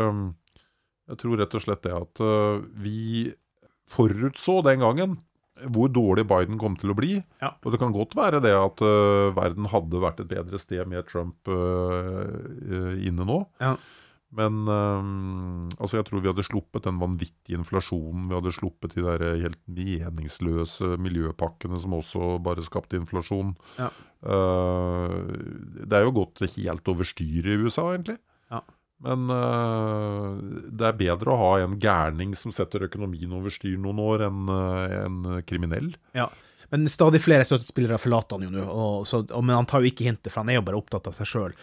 Jeg 1.11 1.19
tror 1.19 1.41
rett 1.41 1.55
og 1.59 1.63
slett 1.65 1.81
det 1.83 1.91
at 1.91 2.21
vi 2.79 3.33
forutså 3.91 4.61
den 4.63 4.79
gangen 4.79 5.17
hvor 5.75 5.91
dårlig 5.91 6.23
Biden 6.31 6.55
kom 6.55 6.77
til 6.79 6.93
å 6.93 6.95
bli. 6.95 7.17
Ja. 7.43 7.51
Og 7.67 7.75
det 7.75 7.81
kan 7.83 7.91
godt 7.91 8.15
være 8.15 8.39
det 8.45 8.53
at 8.55 8.79
verden 9.35 9.67
hadde 9.73 10.05
vært 10.05 10.23
et 10.23 10.31
bedre 10.31 10.61
sted 10.63 10.87
med 10.87 11.03
Trump 11.11 11.51
inne 11.51 13.27
nå. 13.27 13.41
Ja. 13.59 13.75
Men 14.37 14.63
um, 14.71 15.71
altså 15.81 15.99
jeg 15.99 16.07
tror 16.07 16.23
vi 16.23 16.31
hadde 16.31 16.47
sluppet 16.47 16.85
den 16.87 17.01
vanvittige 17.03 17.59
inflasjonen. 17.59 18.29
Vi 18.31 18.37
hadde 18.39 18.55
sluppet 18.55 18.95
de 18.95 19.03
der 19.03 19.25
helt 19.43 19.61
meningsløse 19.67 20.95
miljøpakkene 21.03 21.81
som 21.83 21.97
også 21.99 22.37
bare 22.45 22.63
skapte 22.67 23.01
inflasjon. 23.01 23.57
Ja. 23.81 23.91
Uh, 24.23 25.33
det 25.83 25.99
er 25.99 26.07
jo 26.07 26.15
gått 26.21 26.45
helt 26.45 26.93
over 26.93 27.09
styr 27.09 27.49
i 27.49 27.57
USA, 27.59 27.89
egentlig. 27.97 28.21
Ja. 28.53 28.63
Men 29.03 29.33
uh, 29.33 30.39
det 30.69 30.87
er 30.91 31.01
bedre 31.01 31.35
å 31.35 31.41
ha 31.41 31.51
en 31.65 31.79
gærning 31.81 32.37
som 32.39 32.55
setter 32.55 32.87
økonomien 32.87 33.33
over 33.35 33.51
styr 33.51 33.81
noen 33.81 33.99
år, 34.05 34.29
enn 34.29 34.47
uh, 34.47 34.99
en 35.01 35.43
kriminell. 35.49 35.91
Ja. 36.15 36.29
Men 36.71 36.87
stadig 36.89 37.19
flere 37.25 37.45
støttespillere 37.47 37.99
forlater 37.99 38.39
han 38.39 38.47
jo 38.47 38.51
nå, 38.55 39.43
men 39.43 39.57
han 39.57 39.67
tar 39.67 39.83
jo 39.83 39.91
ikke 39.91 40.07
hintet, 40.07 40.31
for 40.31 40.45
han 40.45 40.53
er 40.53 40.61
jo 40.61 40.67
bare 40.69 40.79
opptatt 40.79 41.09
av 41.11 41.17
seg 41.17 41.27
sjøl. 41.27 41.55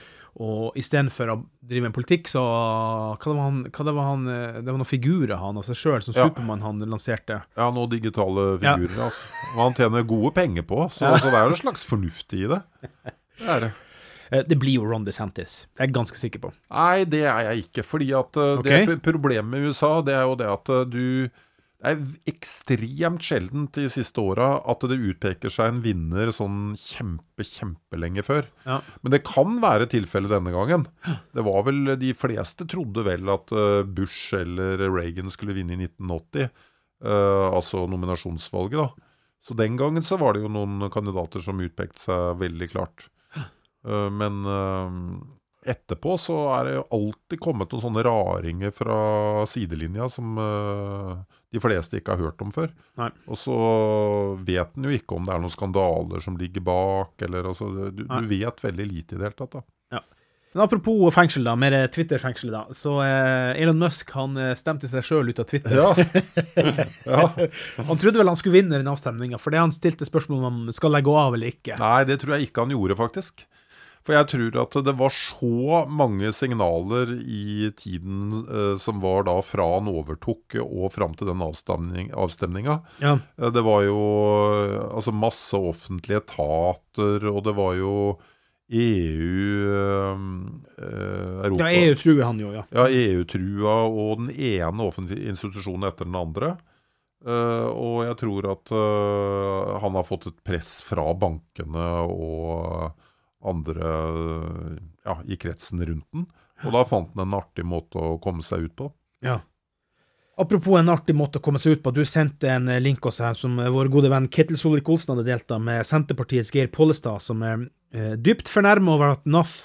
Og 0.43 0.75
istedenfor 0.77 1.31
å 1.33 1.37
drive 1.65 1.87
med 1.87 1.95
politikk, 1.95 2.27
så 2.29 2.41
hva 2.43 3.15
det 3.17 3.33
var 3.33 3.45
han, 3.47 3.63
det, 3.71 3.93
var 3.97 4.09
han 4.11 4.27
eh, 4.29 4.59
det 4.59 4.67
var 4.69 4.77
noen 4.77 4.85
figurer 4.89 5.39
han 5.41 5.57
av 5.57 5.65
seg 5.65 5.79
sjøl, 5.79 6.03
som 6.05 6.13
Ja. 6.13 6.27
Supermann 6.27 6.61
han 6.61 6.83
lanserte. 6.85 7.39
Ja, 7.57 7.71
noen 7.73 7.89
digitale 7.89 8.59
Ja. 8.61 8.75
figurer. 8.75 8.99
Altså. 9.07 9.49
Og 9.55 9.59
han 9.63 9.73
tjener 9.79 10.05
gode 10.05 10.33
penger 10.35 10.67
på, 10.69 10.83
så, 10.93 11.09
så 11.17 11.31
det 11.31 11.39
er 11.39 11.47
jo 11.47 11.55
en 11.55 11.61
slags 11.63 11.87
fornuft 11.89 12.33
i 12.37 12.43
det. 12.53 12.61
Det 13.39 13.47
er 13.55 13.59
det. 13.67 13.73
Eh, 14.27 14.41
Det 14.43 14.57
blir 14.59 14.73
jo 14.75 14.83
Ron 14.83 15.05
DeSantis, 15.07 15.67
det 15.71 15.79
er 15.79 15.87
jeg 15.87 15.93
ganske 15.95 16.17
sikker 16.19 16.41
på. 16.43 16.49
Nei, 16.69 17.05
det 17.07 17.21
er 17.31 17.45
jeg 17.47 17.61
ikke. 17.63 17.83
Fordi 17.87 18.09
at 18.11 18.35
uh, 18.35 18.57
Ok. 18.59 18.65
det 18.67 18.97
problemet 19.05 19.47
med 19.47 19.69
USA, 19.71 20.01
det 20.03 20.17
er 20.17 20.25
jo 20.27 20.33
det 20.35 20.49
at 20.51 20.71
du 20.91 21.29
Det 21.77 21.91
er 21.91 22.31
ekstremt 22.31 23.21
sjeldent 23.21 23.75
de 23.77 23.85
siste 23.93 24.17
åra 24.17 24.55
at 24.65 24.81
det 24.89 24.97
utpeker 24.97 25.51
seg 25.53 25.69
en 25.69 25.81
vinner 25.83 26.31
sånn 26.33 26.71
kjempe, 26.81 27.45
kjempelenge 27.45 28.23
før. 28.25 28.47
Ja. 28.65 28.79
Men 29.03 29.13
det 29.13 29.21
kan 29.27 29.59
være 29.61 29.85
tilfellet 29.91 30.33
denne 30.33 30.55
gangen. 30.55 30.87
Det 31.37 31.45
var 31.45 31.67
vel 31.69 31.93
De 32.01 32.15
fleste 32.17 32.65
trodde 32.65 33.05
vel 33.05 33.29
at 33.29 33.53
uh, 33.53 33.85
Bush 33.85 34.33
eller 34.39 34.81
Reagan 34.89 35.29
skulle 35.29 35.53
vinne 35.57 35.77
i 35.77 35.83
1980. 35.85 36.49
uh, 37.05 37.53
altså 37.53 37.85
nominasjonsvalget, 37.85 38.81
da. 38.81 39.07
Så 39.45 39.53
den 39.53 39.77
gangen 39.77 40.03
så 40.03 40.17
var 40.17 40.33
det 40.33 40.41
jo 40.41 40.51
noen 40.51 40.89
kandidater 40.91 41.45
som 41.45 41.61
utpekte 41.61 42.07
seg 42.07 42.41
veldig 42.41 42.73
klart. 42.73 43.05
Uh, 43.85 44.09
men 44.09 44.41
uh, 44.49 44.89
etterpå 45.67 46.17
så 46.19 46.39
er 46.57 46.65
det 46.65 46.77
jo 46.79 46.87
alltid 46.97 47.43
kommet 47.43 47.69
noen 47.69 47.85
sånne 47.85 48.03
raringer 48.07 48.73
fra 48.75 48.97
sidelinja 49.45 50.09
som 50.11 50.39
uh, 50.41 51.21
de 51.57 51.63
fleste 51.63 51.99
ikke 51.99 52.15
har 52.15 52.29
hørt 52.29 52.43
om 52.45 52.53
før. 52.55 52.69
Nei. 53.01 53.09
Og 53.27 53.39
så 53.41 53.57
vet 54.47 54.77
en 54.77 54.87
jo 54.87 54.93
ikke 54.95 55.17
om 55.17 55.27
det 55.27 55.35
er 55.35 55.41
noen 55.43 55.53
skandaler 55.53 56.23
som 56.23 56.37
ligger 56.39 56.63
bak, 56.67 57.17
eller 57.27 57.49
altså 57.51 57.71
Du, 57.91 58.05
du 58.05 58.29
vet 58.29 58.63
veldig 58.63 58.87
lite 58.87 59.15
i 59.15 59.19
det 59.19 59.27
hele 59.27 59.37
tatt, 59.37 59.59
da. 59.59 59.65
Men 60.57 60.63
apropos 60.63 61.11
fengsel, 61.13 61.43
da, 61.43 61.55
mer 61.59 61.73
Twitter-fengsel, 61.93 62.49
da. 62.49 62.63
Så 62.73 62.95
eh, 63.03 63.59
Elon 63.61 63.77
Musk 63.77 64.09
han 64.17 64.37
eh, 64.41 64.55
stemte 64.57 64.87
seg 64.89 65.03
sjøl 65.05 65.29
ut 65.29 65.41
av 65.43 65.45
Twitter. 65.45 65.75
ja. 67.05 67.27
Han 67.85 67.99
trodde 67.99 68.17
vel 68.17 68.31
han 68.31 68.39
skulle 68.39 68.55
vinne 68.55 68.79
den 68.79 68.89
avstemninga, 68.89 69.37
fordi 69.37 69.59
han 69.61 69.75
stilte 69.75 70.07
spørsmål 70.07 70.39
om 70.39 70.47
han 70.47 70.73
skal 70.73 70.95
legge 70.95 71.13
av 71.13 71.37
eller 71.37 71.51
ikke. 71.53 71.77
Nei, 71.77 71.99
det 72.09 72.17
tror 72.23 72.37
jeg 72.37 72.47
ikke 72.47 72.65
han 72.65 72.73
gjorde, 72.73 72.97
faktisk. 72.97 73.45
For 74.07 74.15
jeg 74.15 74.27
tror 74.31 74.57
at 74.61 74.75
det 74.87 74.93
var 75.01 75.11
så 75.11 75.81
mange 75.91 76.29
signaler 76.31 77.09
i 77.19 77.67
tiden 77.75 78.45
eh, 78.47 78.77
som 78.79 79.01
var 79.03 79.25
da 79.27 79.33
fra 79.43 79.65
han 79.73 79.89
overtok 79.91 80.55
og 80.63 80.93
fram 80.95 81.11
til 81.19 81.27
den 81.27 81.43
avstemning, 81.43 82.13
avstemninga. 82.15 82.77
Ja. 83.03 83.17
Eh, 83.35 83.51
Det 83.51 83.63
var 83.67 83.83
jo 83.83 83.97
eh, 84.63 84.77
altså 84.95 85.11
masse 85.11 85.59
offentlige 85.59 86.21
etater, 86.23 87.27
og 87.27 87.41
det 87.49 87.55
var 87.57 87.75
jo 87.75 87.93
EU 88.71 89.73
eh, 89.75 90.23
eh, 90.79 91.35
Europa. 91.49 91.67
Ja, 91.67 91.83
EU 91.89 91.97
truer 91.99 92.23
han 92.29 92.39
jo, 92.39 92.53
ja. 92.55 92.63
Ja, 92.75 92.87
EU-trua 92.87 93.75
og 93.91 94.23
den 94.23 94.31
ene 94.31 94.87
offentlige 94.87 95.27
institusjonen 95.33 95.87
etter 95.91 96.07
den 96.07 96.15
andre. 96.19 96.53
Eh, 97.27 97.67
og 97.75 98.05
jeg 98.07 98.17
tror 98.23 98.47
at 98.53 98.71
eh, 98.71 99.75
han 99.83 99.99
har 99.99 100.07
fått 100.07 100.29
et 100.31 100.39
press 100.47 100.77
fra 100.87 101.09
bankene 101.17 101.89
og 102.07 102.95
andre 103.49 103.91
ja, 105.07 105.19
i 105.25 105.37
kretsen 105.39 105.83
rundt 105.85 106.07
den. 106.13 106.27
Og 106.65 106.73
da 106.73 106.81
fant 106.89 107.13
han 107.13 107.27
en 107.27 107.37
artig 107.37 107.65
måte 107.67 108.01
å 108.01 108.17
komme 108.21 108.45
seg 108.45 108.67
ut 108.67 108.75
på. 108.79 108.89
Ja. 109.25 109.41
Apropos 110.37 110.77
en 110.77 110.91
artig 110.93 111.15
måte 111.17 111.39
å 111.39 111.43
komme 111.43 111.57
seg 111.57 111.77
ut 111.77 111.83
på. 111.85 111.91
Du 111.95 112.03
sendte 112.05 112.49
en 112.53 112.67
eh, 112.69 112.81
link 112.83 113.05
også 113.05 113.25
her 113.25 113.37
som 113.37 113.57
eh, 113.57 113.71
vår 113.73 113.89
gode 113.93 114.11
venn 114.13 114.27
Ketil 114.29 114.59
Solvik-Olsen 114.61 115.15
hadde 115.15 115.25
delt 115.25 115.53
av 115.53 115.63
med 115.65 115.81
Senterpartiets 115.89 116.51
Geir 116.53 116.69
Pollestad, 116.73 117.23
som 117.25 117.41
er 117.41 117.63
eh, 117.89 118.13
dypt 118.21 118.51
fornærmet 118.53 118.93
over 118.93 119.15
at 119.15 119.25
NAF 119.25 119.55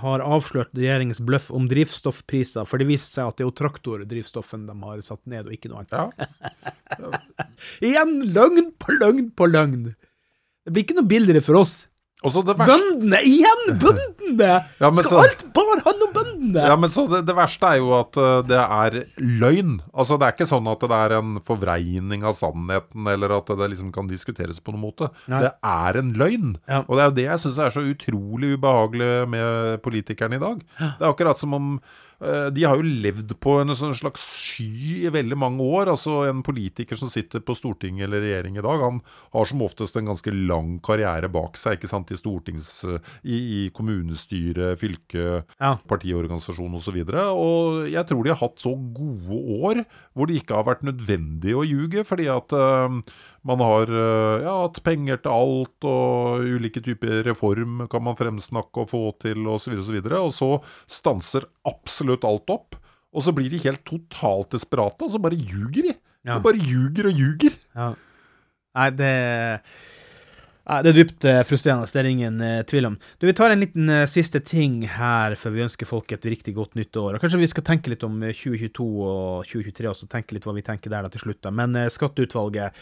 har 0.00 0.24
avslørt 0.24 0.72
regjeringens 0.72 1.20
bløff 1.24 1.50
om 1.52 1.68
drivstoffpriser, 1.68 2.64
for 2.68 2.80
det 2.80 2.88
viser 2.88 3.10
seg 3.10 3.28
at 3.28 3.36
det 3.36 3.44
er 3.44 3.50
jo 3.50 3.58
traktordrivstoffen 3.60 4.64
de 4.70 4.78
har 4.86 5.04
satt 5.04 5.20
ned, 5.28 5.44
og 5.44 5.58
ikke 5.58 5.72
noe 5.72 5.84
annet. 5.84 6.24
Ja. 6.96 7.20
Igjen 7.90 8.16
løgn 8.32 8.72
på 8.80 8.96
løgn 8.96 9.28
på 9.36 9.50
løgn. 9.52 9.90
Det 10.64 10.72
blir 10.72 10.86
ikke 10.86 10.96
noe 11.02 11.10
billigere 11.10 11.44
for 11.44 11.60
oss. 11.60 11.82
Og 12.24 12.32
så 12.32 12.40
det 12.46 12.54
Bøndene! 12.56 13.18
Igjen 13.28 13.64
bøndene! 13.82 14.50
Ja, 14.80 14.90
Skal 14.96 15.10
så- 15.10 15.18
alt 15.22 15.42
bare 15.56 15.82
handle 15.84 16.06
om 16.08 16.12
bøndene? 16.14 16.62
Ja, 16.70 16.76
men 16.80 16.88
så 16.92 17.04
det, 17.10 17.20
det 17.28 17.34
verste 17.36 17.68
er 17.74 17.80
jo 17.82 17.90
at 17.98 18.16
eh, 18.20 18.38
det 18.48 18.60
er 18.62 18.96
løgn. 19.42 19.74
Altså 19.92 20.16
Det 20.20 20.26
er 20.28 20.36
ikke 20.36 20.48
sånn 20.48 20.70
at 20.72 20.86
det 20.88 20.98
er 21.00 21.16
en 21.18 21.34
forvreining 21.44 22.24
av 22.24 22.36
sannheten, 22.38 23.04
eller 23.12 23.34
at 23.36 23.52
det 23.60 23.68
liksom 23.74 23.92
kan 23.94 24.08
diskuteres 24.10 24.62
på 24.64 24.72
noen 24.74 24.86
måte. 24.86 25.10
Nei. 25.28 25.42
Det 25.44 25.52
er 25.74 26.00
en 26.00 26.14
løgn. 26.20 26.54
Ja. 26.70 26.80
Og 26.88 26.96
det 26.96 27.04
er 27.04 27.10
jo 27.12 27.16
det 27.20 27.26
jeg 27.28 27.42
syns 27.44 27.60
er 27.66 27.74
så 27.76 27.84
utrolig 27.92 28.54
ubehagelig 28.56 29.12
med 29.36 29.82
politikerne 29.84 30.40
i 30.40 30.44
dag. 30.46 30.64
Det 30.80 31.04
er 31.04 31.10
akkurat 31.12 31.40
som 31.40 31.54
om 31.60 31.70
de 32.54 32.64
har 32.64 32.78
jo 32.78 32.84
levd 33.04 33.34
på 33.42 33.56
en 33.60 33.74
sånn 33.76 33.94
slags 33.98 34.22
sky 34.38 35.04
i 35.04 35.10
veldig 35.12 35.36
mange 35.40 35.64
år. 35.66 35.90
Altså 35.92 36.22
En 36.28 36.42
politiker 36.46 36.96
som 36.98 37.10
sitter 37.12 37.42
på 37.44 37.56
Stortinget 37.58 38.06
eller 38.06 38.22
regjering 38.24 38.58
i 38.58 38.64
dag, 38.64 38.84
han 38.84 39.00
har 39.34 39.50
som 39.50 39.64
oftest 39.66 39.98
en 39.98 40.08
ganske 40.12 40.32
lang 40.34 40.78
karriere 40.84 41.28
bak 41.32 41.58
seg. 41.60 41.78
ikke 41.78 41.90
sant, 41.90 42.12
I 42.14 42.20
stortings... 42.20 42.70
I, 43.24 43.34
i 43.34 43.60
kommunestyre, 43.74 44.74
fylke, 44.80 45.44
Ja. 45.60 45.74
partiorganisasjon 45.88 46.74
osv. 46.78 46.98
Og, 47.04 47.12
så 47.12 47.22
og 47.34 47.88
jeg 47.92 48.06
tror 48.08 48.24
de 48.24 48.32
har 48.32 48.40
hatt 48.40 48.62
så 48.62 48.74
gode 48.74 49.38
år 49.64 49.84
hvor 50.14 50.28
det 50.30 50.40
ikke 50.42 50.58
har 50.58 50.66
vært 50.68 50.84
nødvendig 50.86 51.54
å 51.56 51.64
ljuge, 51.66 52.04
fordi 52.06 52.28
at 52.32 52.54
eh, 52.54 52.98
man 53.44 53.60
har 53.60 53.90
eh, 53.92 54.44
ja, 54.46 54.54
hatt 54.62 54.80
penger 54.86 55.20
til 55.20 55.34
alt, 55.34 55.88
og 55.88 56.46
ulike 56.56 56.80
typer 56.84 57.20
reform 57.26 57.84
kan 57.92 58.04
man 58.06 58.16
fremsnakke 58.16 58.84
og 58.84 58.90
få 58.92 59.02
til, 59.24 59.44
osv., 59.52 59.76
osv. 59.82 59.98
Og 60.16 60.32
så 60.32 60.50
stanser 61.00 61.48
absolutt 61.68 62.24
alt 62.28 62.54
opp. 62.54 62.78
Og 63.14 63.22
så 63.22 63.34
blir 63.36 63.52
de 63.52 63.62
helt 63.62 63.84
totalt 63.86 64.56
desperate, 64.56 65.04
og 65.04 65.12
så 65.12 65.20
bare 65.22 65.38
ljuger 65.38 65.90
de. 65.90 65.98
Ja. 66.24 66.38
De 66.38 66.46
bare 66.46 66.58
ljuger 66.58 67.10
og 67.10 67.20
ljuger. 67.20 67.58
Ja. 67.76 67.92
Nei, 68.74 68.88
det 68.98 69.12
Nei, 70.64 70.78
Det 70.80 70.90
er 70.90 70.96
dypt 70.96 71.24
eh, 71.28 71.42
frustrerende, 71.44 71.84
det 71.92 72.00
er 72.00 72.06
ingen 72.08 72.40
eh, 72.40 72.62
tvil 72.64 72.88
om. 72.88 72.94
Du, 73.20 73.26
Vi 73.28 73.36
tar 73.36 73.52
en 73.52 73.60
liten 73.60 73.90
siste 74.08 74.40
ting 74.40 74.80
her 74.88 75.36
før 75.36 75.52
vi 75.52 75.64
ønsker 75.66 75.88
folk 75.88 76.14
et 76.16 76.24
riktig 76.24 76.54
godt 76.56 76.78
nytt 76.78 76.96
år. 76.96 77.16
Og 77.18 77.20
Kanskje 77.20 77.42
vi 77.42 77.50
skal 77.52 77.66
tenke 77.68 77.92
litt 77.92 78.06
om 78.06 78.16
eh, 78.24 78.32
2022 78.32 78.86
og 79.04 79.44
2023 79.50 79.90
også, 79.92 80.08
tenke 80.08 80.36
litt 80.36 80.48
hva 80.48 80.56
vi 80.56 80.64
tenker 80.64 80.94
der 80.94 81.04
da 81.04 81.12
til 81.12 81.26
slutt. 81.26 81.42
da. 81.44 81.52
Men 81.52 81.76
Skatteutvalget, 81.92 82.80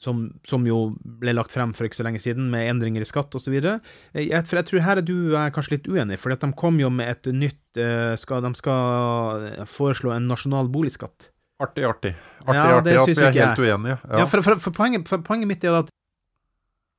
som, 0.00 0.22
som 0.48 0.64
jo 0.64 0.94
ble 1.20 1.34
lagt 1.36 1.52
frem 1.52 1.74
for 1.76 1.84
ikke 1.84 1.98
så 1.98 2.06
lenge 2.06 2.22
siden, 2.22 2.48
med 2.52 2.70
endringer 2.70 3.04
i 3.04 3.08
skatt 3.08 3.34
osv. 3.36 3.52
Jeg, 3.60 4.44
for 4.48 4.56
jeg 4.56 4.68
tror 4.70 4.84
her 4.86 5.00
er 5.02 5.04
du 5.04 5.34
er 5.36 5.52
kanskje 5.52 5.76
litt 5.76 5.90
uenig, 5.92 6.16
for 6.22 6.32
de 6.32 6.52
kom 6.56 6.80
jo 6.80 6.88
med 6.94 7.12
et 7.12 7.28
nytt 7.36 7.80
eh, 7.80 8.14
skal, 8.20 8.40
De 8.46 8.52
skal 8.56 9.50
eh, 9.50 9.66
foreslå 9.68 10.14
en 10.16 10.30
nasjonal 10.30 10.72
boligskatt. 10.72 11.28
Artig, 11.60 11.84
artig. 11.84 12.14
Artig, 12.46 12.56
Ja, 12.56 12.78
artig 12.78 12.96
at 12.96 13.12
vi 13.12 13.26
er 13.26 13.36
helt 13.36 13.60
uenige. 13.60 13.98
Ja, 14.08 14.24
for, 14.24 14.40
for, 14.46 14.62
for, 14.64 14.72
poenget, 14.72 15.04
for 15.10 15.20
poenget 15.26 15.50
mitt 15.50 15.68
er 15.68 15.82
at 15.82 15.92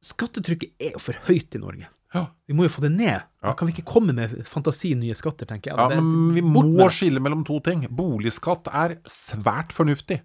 skattetrykket 0.05 0.77
er 0.77 0.93
jo 0.93 1.01
for 1.01 1.17
høyt 1.25 1.57
i 1.57 1.61
Norge. 1.63 1.89
Ja. 2.13 2.25
Vi 2.45 2.53
må 2.53 2.67
jo 2.67 2.73
få 2.75 2.83
det 2.83 2.91
ned. 2.93 3.25
Da 3.41 3.55
kan 3.57 3.69
vi 3.69 3.73
ikke 3.73 3.87
komme 3.87 4.13
med 4.13 4.41
fantasi 4.45 4.93
nye 4.99 5.15
skatter, 5.17 5.49
tenker 5.49 5.71
jeg. 5.71 5.79
Ja, 5.79 5.89
men 5.97 6.35
vi 6.35 6.43
må 6.45 6.89
skille 6.93 7.23
mellom 7.23 7.41
to 7.47 7.57
ting. 7.65 7.87
Boligskatt 7.89 8.69
er 8.69 8.99
svært 9.09 9.73
fornuftig. 9.73 10.21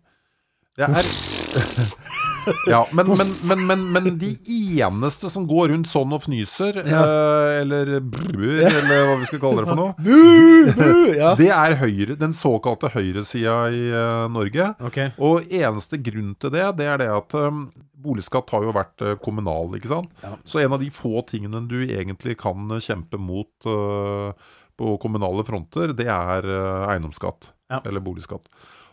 Det 0.76 0.90
er 0.92 1.06
Ja, 2.72 2.82
men, 2.96 3.10
men, 3.18 3.32
men, 3.46 3.64
men, 3.68 3.84
men 3.94 4.08
de 4.20 4.32
eneste 4.82 5.30
som 5.32 5.46
går 5.48 5.70
rundt 5.72 5.90
sånn 5.90 6.14
og 6.14 6.24
fnyser, 6.26 6.80
eh, 6.82 7.52
eller 7.62 7.96
bruer, 8.00 8.66
eller 8.68 9.08
hva 9.10 9.16
vi 9.20 9.28
skal 9.30 9.42
kalle 9.42 9.64
det 9.64 9.70
for 9.70 9.80
noe, 9.80 9.94
Bu, 10.06 10.72
bu, 10.76 10.92
ja. 11.16 11.32
det 11.38 11.50
er 11.54 11.76
høyre, 11.80 12.18
den 12.20 12.34
såkalte 12.36 12.90
høyresida 12.94 13.58
i 13.74 13.82
eh, 13.90 14.26
Norge. 14.32 14.70
Okay. 14.90 15.12
Og 15.22 15.46
eneste 15.50 16.00
grunn 16.02 16.34
til 16.40 16.54
det, 16.54 16.68
det 16.80 16.88
er 16.90 17.02
det 17.02 17.10
at 17.12 17.36
um, 17.38 17.66
boligskatt 18.06 18.52
har 18.54 18.66
jo 18.66 18.74
vært 18.76 19.04
eh, 19.04 19.16
kommunal, 19.22 19.74
ikke 19.78 19.90
sant? 19.90 20.12
Ja. 20.22 20.34
Så 20.48 20.62
en 20.62 20.76
av 20.76 20.82
de 20.82 20.90
få 20.94 21.22
tingene 21.28 21.64
du 21.68 21.78
egentlig 21.86 22.38
kan 22.42 22.68
eh, 22.70 22.82
kjempe 22.82 23.20
mot 23.20 23.68
uh, 23.68 24.32
på 24.76 24.96
kommunale 25.02 25.44
fronter, 25.48 25.94
det 25.96 26.08
er 26.12 26.46
uh, 26.46 26.86
eiendomsskatt. 26.92 27.50
Ja. 27.72 27.80
Eller 27.82 28.04
boligskatt. 28.04 28.46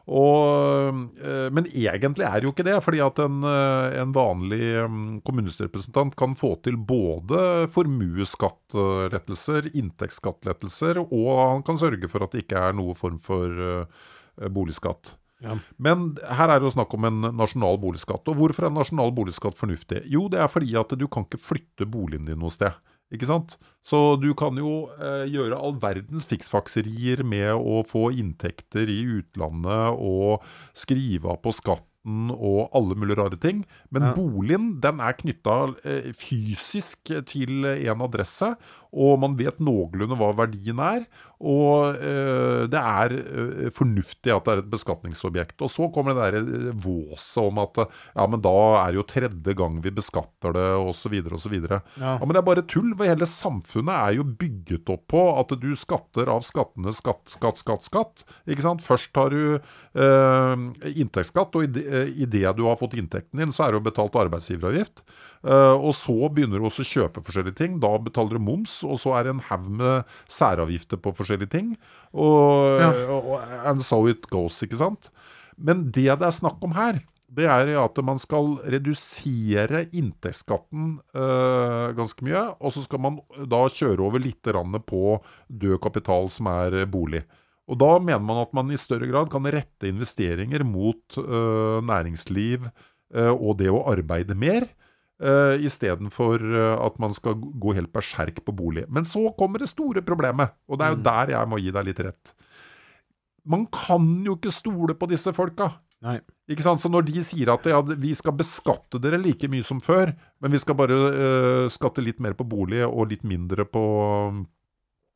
Og, 0.03 0.97
eh, 1.23 1.47
men 1.55 1.67
egentlig 1.71 2.25
er 2.27 2.41
det 2.41 2.47
jo 2.47 2.51
ikke 2.51 2.65
det, 2.67 2.75
fordi 2.83 2.99
at 3.05 3.21
en, 3.23 3.39
eh, 3.47 3.95
en 4.01 4.11
vanlig 4.15 4.73
um, 4.83 5.21
kommunestyrerepresentant 5.23 6.17
kan 6.19 6.35
få 6.35 6.57
til 6.65 6.75
både 6.75 7.69
formuesskattlettelser, 7.71 9.71
inntektsskattlettelser, 9.71 10.99
og 11.05 11.29
han 11.39 11.63
kan 11.63 11.79
sørge 11.79 12.11
for 12.11 12.25
at 12.25 12.35
det 12.35 12.43
ikke 12.43 12.65
er 12.67 12.75
noe 12.75 12.97
form 12.99 13.15
for 13.21 13.47
eh, 13.47 14.49
boligskatt. 14.51 15.15
Ja. 15.43 15.55
Men 15.79 16.13
her 16.23 16.51
er 16.51 16.59
det 16.59 16.67
jo 16.67 16.75
snakk 16.75 16.91
om 16.95 17.07
en 17.07 17.23
nasjonal 17.35 17.79
boligskatt. 17.79 18.27
Og 18.31 18.39
hvorfor 18.39 18.65
er 18.65 18.71
en 18.71 18.79
nasjonal 18.79 19.11
boligskatt 19.15 19.57
fornuftig? 19.59 20.03
Jo, 20.11 20.27
det 20.31 20.39
er 20.39 20.51
fordi 20.51 20.71
at 20.79 20.95
du 20.99 21.07
kan 21.11 21.27
ikke 21.27 21.41
flytte 21.51 21.87
boligen 21.87 22.27
din 22.27 22.39
noe 22.39 22.51
sted. 22.51 22.75
Ikke 23.13 23.29
sant? 23.29 23.57
Så 23.85 24.15
du 24.17 24.31
kan 24.37 24.57
jo 24.57 24.87
eh, 24.97 25.25
gjøre 25.29 25.59
all 25.59 25.75
verdens 25.81 26.25
fiksfakserier 26.29 27.21
med 27.27 27.51
å 27.53 27.83
få 27.85 28.07
inntekter 28.17 28.89
i 28.89 29.03
utlandet 29.19 29.99
og 30.01 30.45
skrive 30.73 31.29
av 31.35 31.41
på 31.43 31.53
skatten 31.53 32.33
og 32.33 32.73
alle 32.75 32.97
mulige 32.99 33.19
rare 33.21 33.37
ting. 33.39 33.61
Men 33.93 34.09
Ja. 34.09 34.13
boligen 34.17 34.81
den 34.81 34.99
er 34.99 35.13
knytta 35.13 35.75
eh, 35.85 36.09
fysisk 36.17 37.13
til 37.29 37.63
en 37.69 38.01
adresse, 38.01 38.55
og 38.93 39.19
man 39.23 39.37
vet 39.39 39.61
noenlunde 39.63 40.17
hva 40.19 40.31
verdien 40.37 40.81
er. 40.83 41.05
Og 41.43 41.97
eh, 41.99 42.63
det 42.71 42.79
er 42.79 43.13
eh, 43.17 43.71
fornuftig 43.75 44.31
at 44.31 44.45
det 44.45 44.53
er 44.53 44.61
et 44.61 44.69
beskatningsobjekt. 44.71 45.57
Og 45.65 45.71
så 45.71 45.89
kommer 45.91 46.15
det 46.15 46.29
der 46.29 46.37
eh, 46.39 46.69
våset 46.85 47.41
om 47.43 47.59
at 47.63 47.81
ja, 47.81 48.27
men 48.29 48.43
da 48.43 48.53
er 48.79 48.93
det 48.93 49.01
jo 49.01 49.07
tredje 49.09 49.55
gang 49.59 49.81
vi 49.83 49.91
beskatter 49.91 50.55
det, 50.55 50.67
osv., 50.79 51.17
osv. 51.35 51.57
Ja. 51.57 51.81
Ja. 51.99 52.13
men 52.21 52.31
det 52.31 52.43
er 52.43 52.47
bare 52.47 52.63
tull. 52.69 52.93
For 52.95 53.09
hele 53.09 53.27
samfunnet 53.27 53.91
er 53.97 54.19
jo 54.19 54.27
bygget 54.43 54.93
opp 54.93 55.07
på 55.11 55.25
at 55.41 55.51
du 55.59 55.69
skatter 55.79 56.31
av 56.31 56.45
skattene 56.47 56.95
skatt, 56.95 57.25
skatt, 57.33 57.59
skatt, 57.59 57.89
skatt. 57.89 58.25
Ikke 58.47 58.67
sant? 58.69 58.85
Først 58.85 59.19
har 59.19 59.35
du 59.35 59.57
eh, 59.57 60.55
inntektsskatt, 60.93 61.59
og 61.59 61.81
i 61.83 62.29
det 62.29 62.47
du 62.55 62.65
har 62.69 62.79
fått 62.79 62.95
inntekten 62.99 63.41
din, 63.41 63.51
så 63.51 63.67
er 63.67 63.73
det 63.73 63.81
jo 63.81 63.87
betalt 63.89 64.21
arbeidsgiveravgift. 64.23 65.03
Eh, 65.43 65.75
og 65.75 65.91
så 65.97 66.15
begynner 66.31 66.61
du 66.61 66.67
også 66.69 66.85
å 66.85 66.87
kjøpe 66.87 67.23
forskjellige 67.25 67.57
ting. 67.59 67.75
Da 67.83 67.91
betaler 67.99 68.39
du 68.39 68.43
moms, 68.43 68.77
og 68.85 68.99
så 69.01 69.15
er 69.17 69.27
det 69.27 69.33
en 69.35 69.43
haug 69.49 69.69
med 69.81 70.03
særavgifter 70.31 70.99
på 71.01 71.13
forskjellige 71.17 71.53
ting. 71.55 71.73
Og, 72.13 72.79
Ja. 72.81 72.91
og, 73.09 73.39
and 73.65 73.81
so 73.81 74.05
it 74.07 74.27
goes, 74.29 74.61
ikke 74.63 74.77
sant. 74.77 75.09
Men 75.57 75.89
det 75.91 76.09
det 76.19 76.27
er 76.27 76.31
snakk 76.31 76.61
om 76.63 76.73
her, 76.77 77.01
det 77.33 77.47
er 77.49 77.71
at 77.81 77.97
man 78.05 78.19
skal 78.21 78.59
redusere 78.69 79.87
inntektsskatten 79.95 80.99
øh, 81.17 81.95
ganske 81.97 82.25
mye, 82.25 82.43
og 82.61 82.73
så 82.75 82.83
skal 82.85 83.01
man 83.01 83.17
da 83.49 83.63
kjøre 83.73 84.05
over 84.05 84.21
litt 84.21 84.43
på 84.85 85.21
død 85.49 85.79
kapital 85.81 86.29
som 86.29 86.47
er 86.47 86.85
bolig. 86.85 87.23
Og 87.67 87.79
da 87.79 87.97
mener 87.97 88.19
man 88.19 88.43
at 88.43 88.53
man 88.53 88.71
i 88.71 88.77
større 88.77 89.07
grad 89.07 89.31
kan 89.31 89.45
rette 89.45 89.87
investeringer 89.87 90.63
mot 90.63 91.17
øh, 91.17 91.81
næringsliv 91.81 92.67
øh, 93.15 93.33
og 93.33 93.57
det 93.57 93.69
å 93.71 93.85
arbeide 93.89 94.35
mer, 94.35 94.67
uh, 95.23 95.55
istedenfor 95.63 96.43
uh, 96.43 96.75
at 96.83 96.99
man 97.01 97.15
skal 97.15 97.37
gå 97.39 97.73
helt 97.77 97.93
berserk 97.95 98.43
på 98.45 98.55
bolig. 98.55 98.85
Men 98.91 99.07
så 99.07 99.29
kommer 99.39 99.63
det 99.63 99.71
store 99.71 100.03
problemet, 100.05 100.53
og 100.67 100.79
det 100.79 100.87
er 100.87 100.95
jo 100.97 101.05
der 101.07 101.33
jeg 101.37 101.51
må 101.51 101.61
gi 101.63 101.73
deg 101.73 101.87
litt 101.89 102.03
rett. 102.05 102.35
Man 103.43 103.65
kan 103.71 104.05
jo 104.23 104.37
ikke 104.37 104.53
stole 104.55 104.95
på 104.95 105.09
disse 105.11 105.33
folka. 105.35 105.73
Nei. 106.03 106.17
Ikke 106.51 106.63
sant? 106.65 106.81
Så 106.83 106.89
når 106.91 107.05
de 107.07 107.21
sier 107.23 107.49
at 107.53 107.67
ja, 107.71 107.79
vi 107.79 108.11
skal 108.15 108.35
beskatte 108.35 108.99
dere 109.03 109.19
like 109.21 109.47
mye 109.51 109.63
som 109.63 109.79
før, 109.83 110.11
men 110.43 110.51
vi 110.51 110.59
skal 110.59 110.75
bare 110.79 110.97
uh, 110.99 111.67
skatte 111.71 112.03
litt 112.03 112.19
mer 112.23 112.35
på 112.35 112.47
bolig 112.47 112.81
og 112.87 113.13
litt 113.13 113.23
mindre 113.27 113.63
på, 113.67 113.83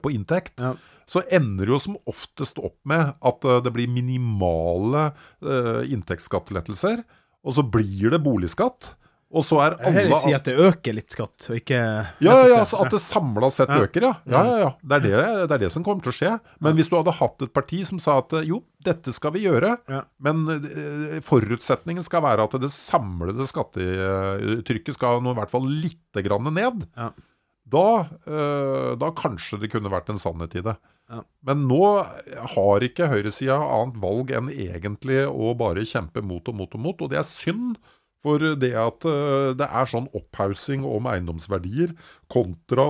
på 0.04 0.14
inntekt, 0.16 0.64
Ja. 0.64 0.76
så 1.08 1.24
ender 1.32 1.68
det 1.68 1.74
jo 1.76 1.82
som 1.84 2.00
oftest 2.08 2.60
opp 2.64 2.80
med 2.88 3.16
at 3.20 3.48
uh, 3.48 3.60
det 3.64 3.74
blir 3.76 3.92
minimale 3.92 5.10
uh, 5.44 5.84
inntektsskattelettelser, 5.88 7.04
og 7.48 7.56
så 7.56 7.64
blir 7.64 8.12
det 8.16 8.24
boligskatt. 8.24 8.94
Og 9.28 9.44
så 9.44 9.58
er 9.60 9.74
Jeg 9.76 9.92
vil 9.92 9.98
heller 10.06 10.22
si 10.24 10.32
at 10.32 10.46
det 10.48 10.54
øker 10.56 10.96
litt 10.96 11.12
skatt, 11.12 11.48
og 11.50 11.58
ikke 11.60 11.76
ja, 11.76 12.06
ja, 12.24 12.36
ja, 12.48 12.60
altså 12.62 12.78
at 12.80 12.94
det 12.94 13.02
samla 13.04 13.50
sett 13.52 13.68
Ja. 13.74 13.82
øker, 13.84 14.06
ja. 14.06 14.12
Ja, 14.24 14.44
ja, 14.48 14.58
ja. 14.62 14.70
Det 14.80 14.96
er 14.96 15.04
det, 15.04 15.50
det 15.50 15.56
er 15.58 15.64
det 15.66 15.72
som 15.74 15.84
kommer 15.84 16.06
til 16.06 16.14
å 16.14 16.16
skje. 16.16 16.32
Men 16.64 16.78
hvis 16.80 16.88
du 16.88 16.96
hadde 16.96 17.12
hatt 17.18 17.44
et 17.44 17.52
parti 17.52 17.82
som 17.90 18.00
sa 18.00 18.20
at 18.22 18.32
jo, 18.48 18.62
dette 18.88 19.12
skal 19.12 19.34
vi 19.36 19.44
gjøre, 19.44 19.74
men 20.24 20.46
eh, 20.56 21.18
forutsetningen 21.28 22.06
skal 22.08 22.24
være 22.24 22.48
at 22.48 22.56
det 22.64 22.72
samlede 22.72 23.44
skattetrykket 23.52 24.96
skal 24.96 25.20
nå 25.24 25.34
i 25.36 25.40
hvert 25.42 25.52
fall 25.52 25.68
litt 25.68 26.22
grann 26.24 26.48
ned, 26.56 26.86
da, 27.68 27.88
eh, 28.24 28.94
da 28.96 29.12
kanskje 29.12 29.60
det 29.60 29.74
kunne 29.74 29.92
vært 29.92 30.08
en 30.14 30.22
sannhet 30.24 30.56
i 30.56 30.64
det. 30.64 30.78
Ja. 31.12 31.22
Men 31.48 31.68
nå 31.68 31.84
har 32.56 32.84
ikke 32.84 33.08
høyresida 33.12 33.56
annet 33.60 34.00
valg 34.04 34.32
enn 34.36 34.50
egentlig 34.52 35.22
å 35.28 35.54
bare 35.60 35.86
kjempe 35.88 36.24
mot 36.24 36.48
og 36.52 36.56
mot 36.60 36.74
og 36.76 36.84
mot, 36.84 37.02
og 37.04 37.12
det 37.12 37.20
er 37.22 37.28
synd. 37.28 37.78
For 38.26 38.42
det 38.60 38.74
at 38.80 39.08
eh, 39.08 39.54
det 39.58 39.68
er 39.68 39.92
sånn 39.92 40.10
opphaussing 40.18 40.86
om 40.88 41.10
eiendomsverdier 41.12 41.94
kontra 42.34 42.90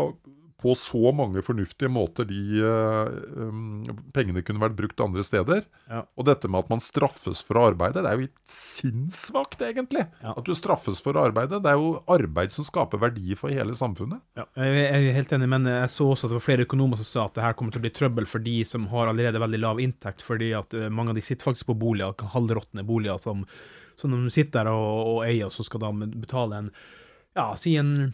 på 0.57 0.73
så 0.75 1.11
mange 1.13 1.41
fornuftige 1.45 1.89
måter 1.93 2.25
de 2.25 2.39
eh, 2.65 3.09
um, 3.37 3.83
pengene 4.13 4.41
kunne 4.45 4.63
vært 4.63 4.77
brukt 4.79 5.03
andre 5.03 5.21
steder. 5.25 5.67
Ja. 5.85 6.01
Og 6.17 6.25
dette 6.25 6.49
med 6.49 6.65
at 6.65 6.71
man 6.73 6.81
straffes 6.81 7.43
for 7.45 7.59
å 7.59 7.67
arbeide, 7.69 8.01
det 8.01 8.09
er 8.09 8.17
jo 8.17 8.25
litt 8.25 8.41
sinnssvakt, 8.49 9.61
egentlig. 9.67 10.07
Ja. 10.23 10.33
At 10.33 10.49
du 10.49 10.55
straffes 10.57 11.03
for 11.05 11.17
å 11.17 11.27
arbeide. 11.29 11.61
Det 11.61 11.71
er 11.71 11.77
jo 11.77 11.99
arbeid 12.09 12.55
som 12.55 12.65
skaper 12.65 13.01
verdi 13.05 13.37
for 13.37 13.53
hele 13.53 13.77
samfunnet. 13.77 14.23
Ja, 14.39 14.47
jeg 14.57 14.81
jeg 14.81 15.11
er 15.11 15.17
helt 15.19 15.37
enig, 15.37 15.51
men 15.53 15.69
jeg 15.69 15.93
så 15.93 16.09
også 16.09 16.25
at 16.25 16.33
det 16.33 16.39
var 16.39 16.47
flere 16.49 16.65
økonomer 16.65 17.01
som 17.01 17.09
sa 17.11 17.27
at 17.27 17.37
det 17.37 17.45
her 17.45 17.57
kommer 17.57 17.75
til 17.75 17.83
å 17.83 17.85
bli 17.85 17.93
trøbbel 17.93 18.29
for 18.29 18.41
de 18.41 18.57
som 18.65 18.89
har 18.89 19.11
allerede 19.11 19.41
veldig 19.43 19.61
lav 19.61 19.81
inntekt, 19.83 20.25
fordi 20.25 20.55
at 20.57 20.73
eh, 20.73 20.89
mange 20.89 21.13
av 21.13 21.21
de 21.21 21.25
sitter 21.25 21.51
faktisk 21.51 21.69
på 21.69 21.77
boliger, 21.85 22.17
halvråtne 22.33 22.85
boliger, 22.87 23.21
som, 23.21 23.45
som 23.99 24.11
de 24.13 24.29
sitter 24.33 24.63
der 24.63 24.71
og, 24.71 25.15
og 25.17 25.25
eier, 25.25 25.49
så 25.53 25.63
skal 25.65 25.79
de 25.83 26.07
betale 26.21 26.63
en 26.63 26.71
ja, 27.37 27.51
si 27.55 27.75
en 27.77 28.13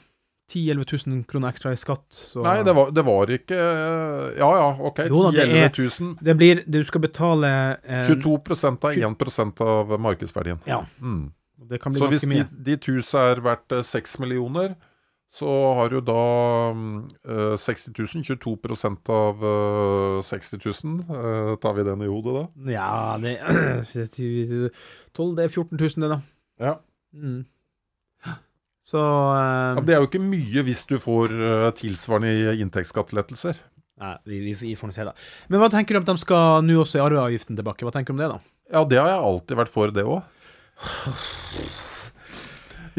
10 0.51 0.73
000-11 0.73 1.07
000 1.07 1.23
kroner 1.25 1.49
ekstra 1.53 1.71
i 1.73 1.77
skatt. 1.79 2.03
Så 2.13 2.43
Nei, 2.43 2.57
det 2.67 2.73
var, 2.75 2.91
det 2.91 3.03
var 3.07 3.31
ikke 3.31 3.55
eh, 3.57 4.33
Ja 4.37 4.49
ja, 4.59 4.65
ok. 4.89 4.99
Jo 5.07 5.21
da, 5.23 5.31
10 5.31 5.37
det 5.37 5.43
er- 5.43 5.69
11 5.69 5.91
000. 5.99 6.17
det 6.21 6.35
blir 6.37 6.63
Du 6.67 6.83
skal 6.83 7.01
betale 7.01 7.51
eh, 7.83 8.09
22% 8.11 8.83
av 8.85 8.97
1% 9.15 9.61
av 9.63 9.93
markedsverdien. 9.99 10.59
Ja. 10.67 10.81
Mm. 11.01 11.31
Det 11.69 11.79
kan 11.81 11.93
bli 11.95 12.01
Så 12.03 12.09
hvis 12.11 12.25
mye. 12.27 12.47
ditt 12.51 12.85
hus 12.91 13.13
er 13.15 13.39
verdt 13.41 13.71
eh, 13.71 13.81
6 13.87 14.19
millioner, 14.19 14.75
så 15.31 15.47
har 15.79 15.89
du 15.89 16.01
da 16.05 16.19
mm, 16.75 17.07
eh, 17.25 17.32
60 17.59 17.93
000. 17.97 18.23
22% 18.23 19.09
av 19.13 19.45
eh, 19.49 20.19
60 20.25 20.59
000. 20.83 20.99
Eh, 21.07 21.55
tar 21.63 21.73
vi 21.77 21.85
den 21.87 22.03
i 22.05 22.09
hodet, 22.11 22.35
da? 22.35 22.73
Ja, 22.73 23.17
det 23.21 23.37
12, 25.13 25.35
det 25.37 25.45
er 25.45 25.49
14 25.49 25.77
000, 25.77 25.89
det, 26.03 26.09
da. 26.11 26.19
Ja. 26.59 26.77
Mm. 27.13 27.43
Så 28.83 28.99
uh, 28.99 29.77
ja 29.77 29.83
det 29.87 29.93
er 29.95 30.01
jo 30.01 30.09
ikke 30.09 30.19
mye 30.19 30.63
hvis 30.67 30.81
du 30.89 30.97
får 30.99 31.31
uh, 31.31 31.69
tilsvarende 31.77 32.57
inntektsskattelettelser. 32.65 33.61
Nei, 34.03 34.17
vi, 34.27 34.41
vi, 34.49 34.57
vi 34.59 34.73
får 34.75 34.89
nå 34.89 34.95
se, 34.97 35.05
da. 35.07 35.13
Men 35.47 35.61
hva 35.61 35.69
tenker 35.71 35.95
du 35.95 36.01
om 36.01 36.03
at 36.03 36.11
de 36.11 36.25
skal 36.25 36.67
nå 36.67 36.81
også 36.81 36.99
i 36.99 37.05
arveavgiften 37.05 37.59
tilbake? 37.59 37.87
Hva 37.87 37.95
tenker 37.95 38.11
du 38.11 38.17
om 38.17 38.25
det, 38.25 38.33
da? 38.33 38.53
Ja, 38.73 38.83
det 38.89 38.99
har 38.99 39.13
jeg 39.13 39.23
alltid 39.29 39.61
vært 39.61 39.71
for, 39.71 39.95
det 39.95 40.03
òg. 40.03 40.21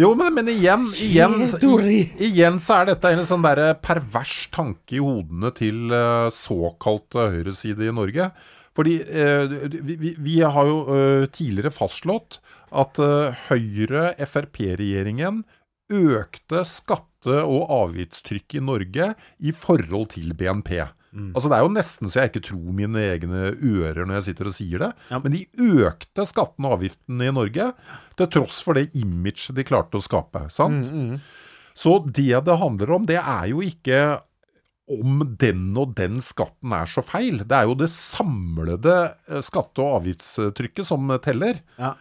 Jo, 0.00 0.11
men, 0.18 0.35
men 0.35 0.48
igjen, 0.50 0.88
igjen, 0.98 1.37
i, 1.87 2.00
igjen 2.26 2.57
så 2.59 2.80
er 2.80 2.88
dette 2.90 3.12
en 3.14 3.26
sånn 3.28 3.44
der 3.46 3.76
pervers 3.78 4.48
tanke 4.54 4.98
i 4.98 5.02
hodene 5.02 5.52
til 5.54 5.92
uh, 5.94 6.26
såkalte 6.35 7.28
høyreside 7.30 7.87
i 7.87 7.94
Norge. 7.94 8.33
Fordi 8.74 8.96
eh, 9.07 9.44
vi, 9.70 9.96
vi, 9.96 10.14
vi 10.18 10.40
har 10.42 10.66
jo 10.66 10.78
eh, 10.90 11.26
tidligere 11.30 11.70
fastslått 11.74 12.40
at 12.74 12.98
eh, 12.98 13.44
Høyre-Frp-regjeringen 13.48 15.44
økte 15.94 16.64
skatte- 16.66 17.44
og 17.46 17.70
avgiftstrykket 17.72 18.59
i 18.59 18.64
Norge 18.64 19.12
i 19.38 19.54
forhold 19.54 20.11
til 20.16 20.35
BNP. 20.37 20.83
Altså 21.14 21.48
Det 21.50 21.57
er 21.57 21.62
jo 21.62 21.70
nesten 21.74 22.11
så 22.11 22.20
jeg 22.20 22.33
ikke 22.33 22.44
tror 22.48 22.72
mine 22.74 23.03
egne 23.12 23.42
ører 23.55 24.03
når 24.05 24.16
jeg 24.18 24.27
sitter 24.31 24.50
og 24.50 24.55
sier 24.57 24.83
det. 24.83 24.90
Ja. 25.12 25.20
Men 25.22 25.37
de 25.37 25.44
økte 25.87 26.27
skattene 26.27 26.66
og 26.70 26.77
avgiftene 26.81 27.29
i 27.31 27.35
Norge 27.37 27.68
til 28.18 28.31
tross 28.35 28.61
for 28.66 28.74
det 28.74 28.88
imaget 28.98 29.55
de 29.55 29.64
klarte 29.66 30.00
å 30.00 30.03
skape. 30.03 30.46
sant? 30.50 30.90
Så 31.74 31.96
det 32.07 32.44
det 32.46 32.59
handler 32.59 32.92
om, 32.98 33.07
det 33.07 33.20
er 33.22 33.46
jo 33.50 33.62
ikke 33.62 34.00
om 34.90 35.22
den 35.40 35.70
og 35.81 35.94
den 35.96 36.18
skatten 36.20 36.74
er 36.77 36.90
så 36.90 37.00
feil. 37.03 37.38
Det 37.48 37.57
er 37.57 37.64
jo 37.70 37.74
det 37.79 37.88
samlede 37.94 38.96
eh, 39.31 39.40
skatte- 39.40 39.81
og 39.81 40.03
avgiftstrykket 40.03 40.85
som 40.85 41.09
teller. 41.24 41.62
Ja. 41.81 41.94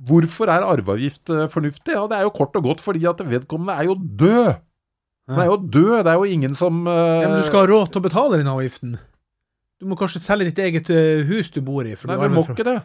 Hvorfor 0.00 0.48
er 0.48 0.64
arveavgift 0.64 1.28
eh, 1.34 1.44
fornuftig? 1.52 1.92
Ja, 1.92 2.06
Det 2.08 2.16
er 2.16 2.24
jo 2.24 2.32
kort 2.32 2.56
og 2.56 2.64
godt 2.70 2.80
fordi 2.80 3.04
at 3.10 3.20
vedkommende 3.20 3.76
er 3.76 3.90
jo 3.90 3.98
død. 4.00 4.54
Han 5.30 5.42
er 5.44 5.50
jo 5.50 5.56
død. 5.62 5.92
Det 6.06 6.12
er 6.12 6.18
jo 6.20 6.28
ingen 6.36 6.54
som 6.58 6.82
uh... 6.88 6.94
Ja, 7.22 7.28
men 7.30 7.38
du 7.40 7.46
skal 7.46 7.64
ha 7.64 7.70
råd 7.70 7.92
til 7.94 8.02
å 8.02 8.06
betale 8.08 8.40
den 8.40 8.50
avgiften. 8.50 8.96
Du 9.80 9.86
må 9.88 9.96
kanskje 9.96 10.20
selge 10.20 10.50
ditt 10.50 10.58
eget 10.60 10.90
eh, 10.92 11.22
hus 11.30 11.48
du 11.54 11.60
bor 11.64 11.86
i. 11.88 11.94
Nei, 11.96 12.16
du 12.20 12.26
du 12.28 12.34
må 12.36 12.42
fra- 12.44 12.56
ikke 12.56 12.66
det. 12.68 12.78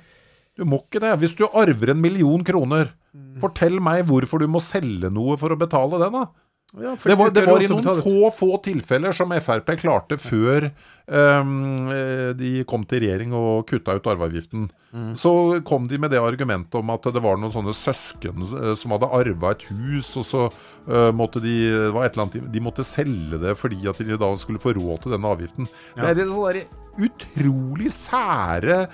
Du 0.56 0.64
må 0.70 0.80
ikke 0.86 1.02
det. 1.04 1.12
Hvis 1.20 1.34
du 1.36 1.44
arver 1.52 1.92
en 1.92 2.00
million 2.00 2.44
kroner, 2.48 2.94
fortell 3.42 3.82
meg 3.84 4.06
hvorfor 4.08 4.40
du 4.40 4.48
må 4.52 4.62
selge 4.64 5.10
noe 5.12 5.36
for 5.40 5.52
å 5.52 5.58
betale 5.60 6.00
den, 6.00 6.16
da. 6.16 6.30
Ja, 6.74 6.98
Det 7.04 7.16
var, 7.16 7.32
det 7.32 7.46
var 7.46 7.62
i 7.64 7.68
noen 7.72 7.86
få, 8.04 8.30
få 8.36 8.58
tilfeller 8.66 9.16
som 9.16 9.32
Frp 9.40 9.70
klarte 9.80 10.18
før 10.20 10.66
eh, 10.68 11.52
de 12.36 12.50
kom 12.68 12.84
til 12.90 13.06
regjering 13.06 13.36
og 13.38 13.68
kutta 13.70 13.96
ut 13.96 14.10
arveavgiften. 14.12 14.66
Mm. 14.92 15.14
Så 15.20 15.62
kom 15.68 15.88
de 15.88 16.00
med 16.02 16.12
det 16.12 16.20
argumentet 16.20 16.76
om 16.80 16.92
at 16.92 17.08
det 17.16 17.24
var 17.24 17.40
noen 17.40 17.54
sånne 17.54 17.76
søsken 17.76 18.44
eh, 18.44 18.74
som 18.76 18.96
hadde 18.96 19.12
arva 19.22 19.54
et 19.56 19.68
hus, 19.70 20.16
og 20.20 20.28
så 20.28 20.44
uh, 20.50 21.12
måtte 21.16 21.44
de 21.44 21.56
det 21.70 21.94
var 21.96 22.08
et 22.08 22.18
eller 22.18 22.28
annet, 22.28 22.50
de 22.52 22.64
måtte 22.64 22.88
selge 22.88 23.40
det 23.42 23.56
fordi 23.60 23.86
at 23.92 24.02
de 24.02 24.20
da 24.20 24.34
skulle 24.40 24.62
få 24.62 24.76
råd 24.76 25.06
til 25.06 25.16
denne 25.16 25.32
avgiften. 25.32 25.70
Det 25.96 26.10
er 26.12 26.26
en 26.26 26.34
sånn 26.34 26.84
utrolig 27.02 27.92
sære, 27.94 28.86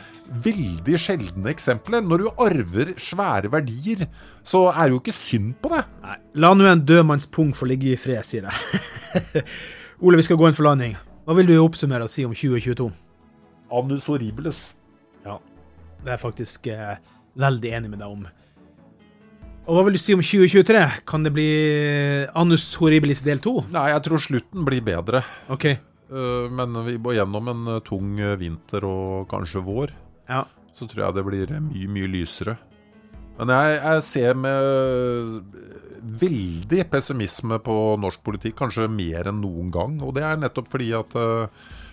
veldig 0.44 0.98
sjeldne 1.00 1.52
eksempler. 1.54 2.04
Når 2.06 2.24
du 2.24 2.30
arver 2.42 2.94
svære 3.02 3.52
verdier, 3.54 4.08
så 4.44 4.68
er 4.72 4.88
det 4.88 4.96
jo 4.96 5.02
ikke 5.04 5.16
synd 5.16 5.54
på 5.62 5.74
det. 5.74 5.84
Nei, 6.06 6.18
La 6.42 6.54
nå 6.58 6.68
en 6.70 6.84
død 6.88 7.06
manns 7.10 7.30
pung 7.30 7.54
få 7.58 7.70
ligge 7.70 7.94
i 7.94 8.00
fred, 8.00 8.24
sier 8.28 8.50
jeg. 8.50 9.46
Ole, 10.04 10.18
vi 10.18 10.26
skal 10.26 10.40
gå 10.40 10.50
inn 10.50 10.58
for 10.58 10.66
landing. 10.66 10.98
Hva 11.28 11.38
vil 11.38 11.52
du 11.52 11.56
oppsummere 11.62 12.08
og 12.08 12.12
si 12.12 12.26
om 12.26 12.34
2022? 12.34 12.90
Anus 13.72 14.08
horribilis. 14.10 14.72
Ja, 15.26 15.38
det 16.02 16.10
er 16.10 16.16
jeg 16.16 16.24
faktisk 16.26 16.72
eh, 16.74 16.96
veldig 17.40 17.76
enig 17.78 17.92
med 17.94 18.02
deg 18.02 18.10
om. 18.10 18.26
Og 19.70 19.78
hva 19.78 19.86
vil 19.86 19.96
du 19.96 20.02
si 20.02 20.16
om 20.18 20.24
2023? 20.26 20.82
Kan 21.08 21.24
det 21.28 21.32
bli 21.36 21.52
Anus 22.34 22.66
horribilis 22.82 23.22
del 23.24 23.40
2? 23.44 23.54
Nei, 23.72 23.92
jeg 23.94 24.04
tror 24.08 24.24
slutten 24.24 24.66
blir 24.68 24.82
bedre. 24.84 25.22
OK. 25.54 25.70
Eh, 26.12 26.48
Men 26.52 26.76
vi 26.86 26.98
må 27.02 27.16
gjennom 27.16 27.52
en 27.52 27.76
eh, 27.76 27.84
tung 27.88 28.18
eh, 28.20 28.38
vinter 28.40 28.86
og 28.88 29.30
kanskje 29.32 29.64
vår. 29.66 29.96
Ja. 30.30 30.46
Så 30.76 30.88
tror 30.88 31.08
jeg 31.08 31.18
det 31.18 31.28
blir 31.28 31.56
mye, 31.60 31.88
mye 31.92 32.12
lysere. 32.12 32.58
Men 33.40 33.52
jeg, 33.56 33.78
jeg 33.80 34.04
ser 34.06 34.38
med 34.38 35.46
veldig 36.22 36.84
pessimisme 36.92 37.58
på 37.64 37.76
norsk 38.02 38.22
politikk, 38.26 38.58
kanskje 38.60 38.90
mer 38.92 39.30
enn 39.32 39.40
noen 39.42 39.72
gang. 39.74 39.96
Og 40.06 40.14
det 40.18 40.26
er 40.28 40.40
nettopp 40.42 40.70
fordi 40.72 40.92
at 40.98 41.16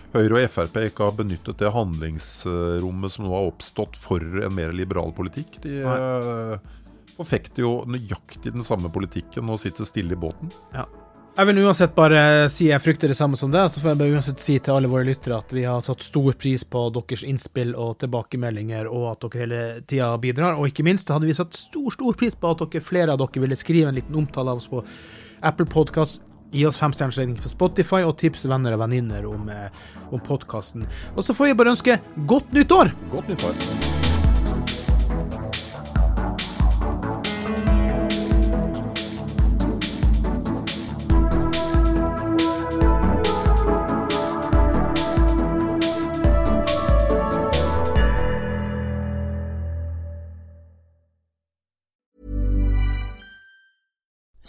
Høyre 0.09 0.39
og 0.39 0.49
Frp 0.49 0.79
ikke 0.81 1.05
har 1.05 1.17
benyttet 1.19 1.59
det 1.61 1.69
handlingsrommet 1.69 3.13
som 3.13 3.27
nå 3.27 3.33
har 3.35 3.49
oppstått 3.51 3.97
for 3.99 4.23
en 4.41 4.55
mer 4.55 4.73
liberal 4.73 5.13
politikk. 5.13 5.59
De 5.61 5.83
eh, 5.85 6.71
forfekter 7.13 7.61
jo 7.61 7.73
nøyaktig 7.85 8.55
den 8.55 8.65
samme 8.65 8.89
politikken 8.93 9.51
og 9.53 9.61
sitter 9.61 9.85
stille 9.85 10.17
i 10.17 10.19
båten. 10.19 10.49
Ja. 10.73 10.87
Jeg 11.39 11.47
vil 11.47 11.61
uansett 11.63 11.93
bare 11.95 12.21
si 12.51 12.65
jeg 12.67 12.83
frykter 12.83 13.07
det 13.07 13.15
samme 13.15 13.37
som 13.39 13.47
deg. 13.53 13.69
Så 13.71 13.79
får 13.79 13.93
jeg 13.93 13.99
bare 14.01 14.15
uansett 14.17 14.41
si 14.43 14.57
til 14.59 14.75
alle 14.75 14.89
våre 14.91 15.07
lyttere 15.07 15.37
at 15.39 15.53
vi 15.55 15.61
har 15.63 15.79
satt 15.85 16.03
stor 16.03 16.35
pris 16.35 16.65
på 16.67 16.81
deres 16.97 17.23
innspill 17.23 17.71
og 17.79 17.93
tilbakemeldinger, 18.01 18.89
og 18.91 19.05
at 19.13 19.23
dere 19.23 19.45
hele 19.45 19.61
tida 19.87 20.09
bidrar. 20.19 20.59
Og 20.59 20.67
ikke 20.67 20.83
minst 20.83 21.07
hadde 21.07 21.29
vi 21.29 21.37
satt 21.37 21.55
stor, 21.55 21.87
stor 21.95 22.17
pris 22.19 22.35
på 22.35 22.51
at 22.51 22.65
dere, 22.65 22.83
flere 22.83 23.15
av 23.15 23.21
dere 23.23 23.45
ville 23.45 23.59
skrive 23.59 23.87
en 23.87 23.95
liten 23.95 24.19
omtale 24.19 24.51
av 24.51 24.59
oss 24.59 24.67
på 24.67 24.83
Apple 25.39 25.69
Podcast. 25.71 26.19
Gi 26.51 26.65
oss 26.67 26.81
femstjerners 26.81 27.21
rating 27.21 27.39
på 27.39 27.53
Spotify, 27.53 28.01
og 28.03 28.17
tips 28.19 28.43
venner 28.51 28.75
og 28.75 28.83
venninner 28.83 29.29
om, 29.29 29.47
eh, 29.47 29.71
om 30.11 30.19
podkasten. 30.19 30.89
Og 31.15 31.23
så 31.23 31.37
får 31.37 31.53
jeg 31.53 31.61
bare 31.63 31.77
ønske 31.77 32.01
godt 32.27 32.51
nytt 32.51 32.75
år! 32.81 32.91
Godt 33.15 33.31
nyttår. 33.31 33.98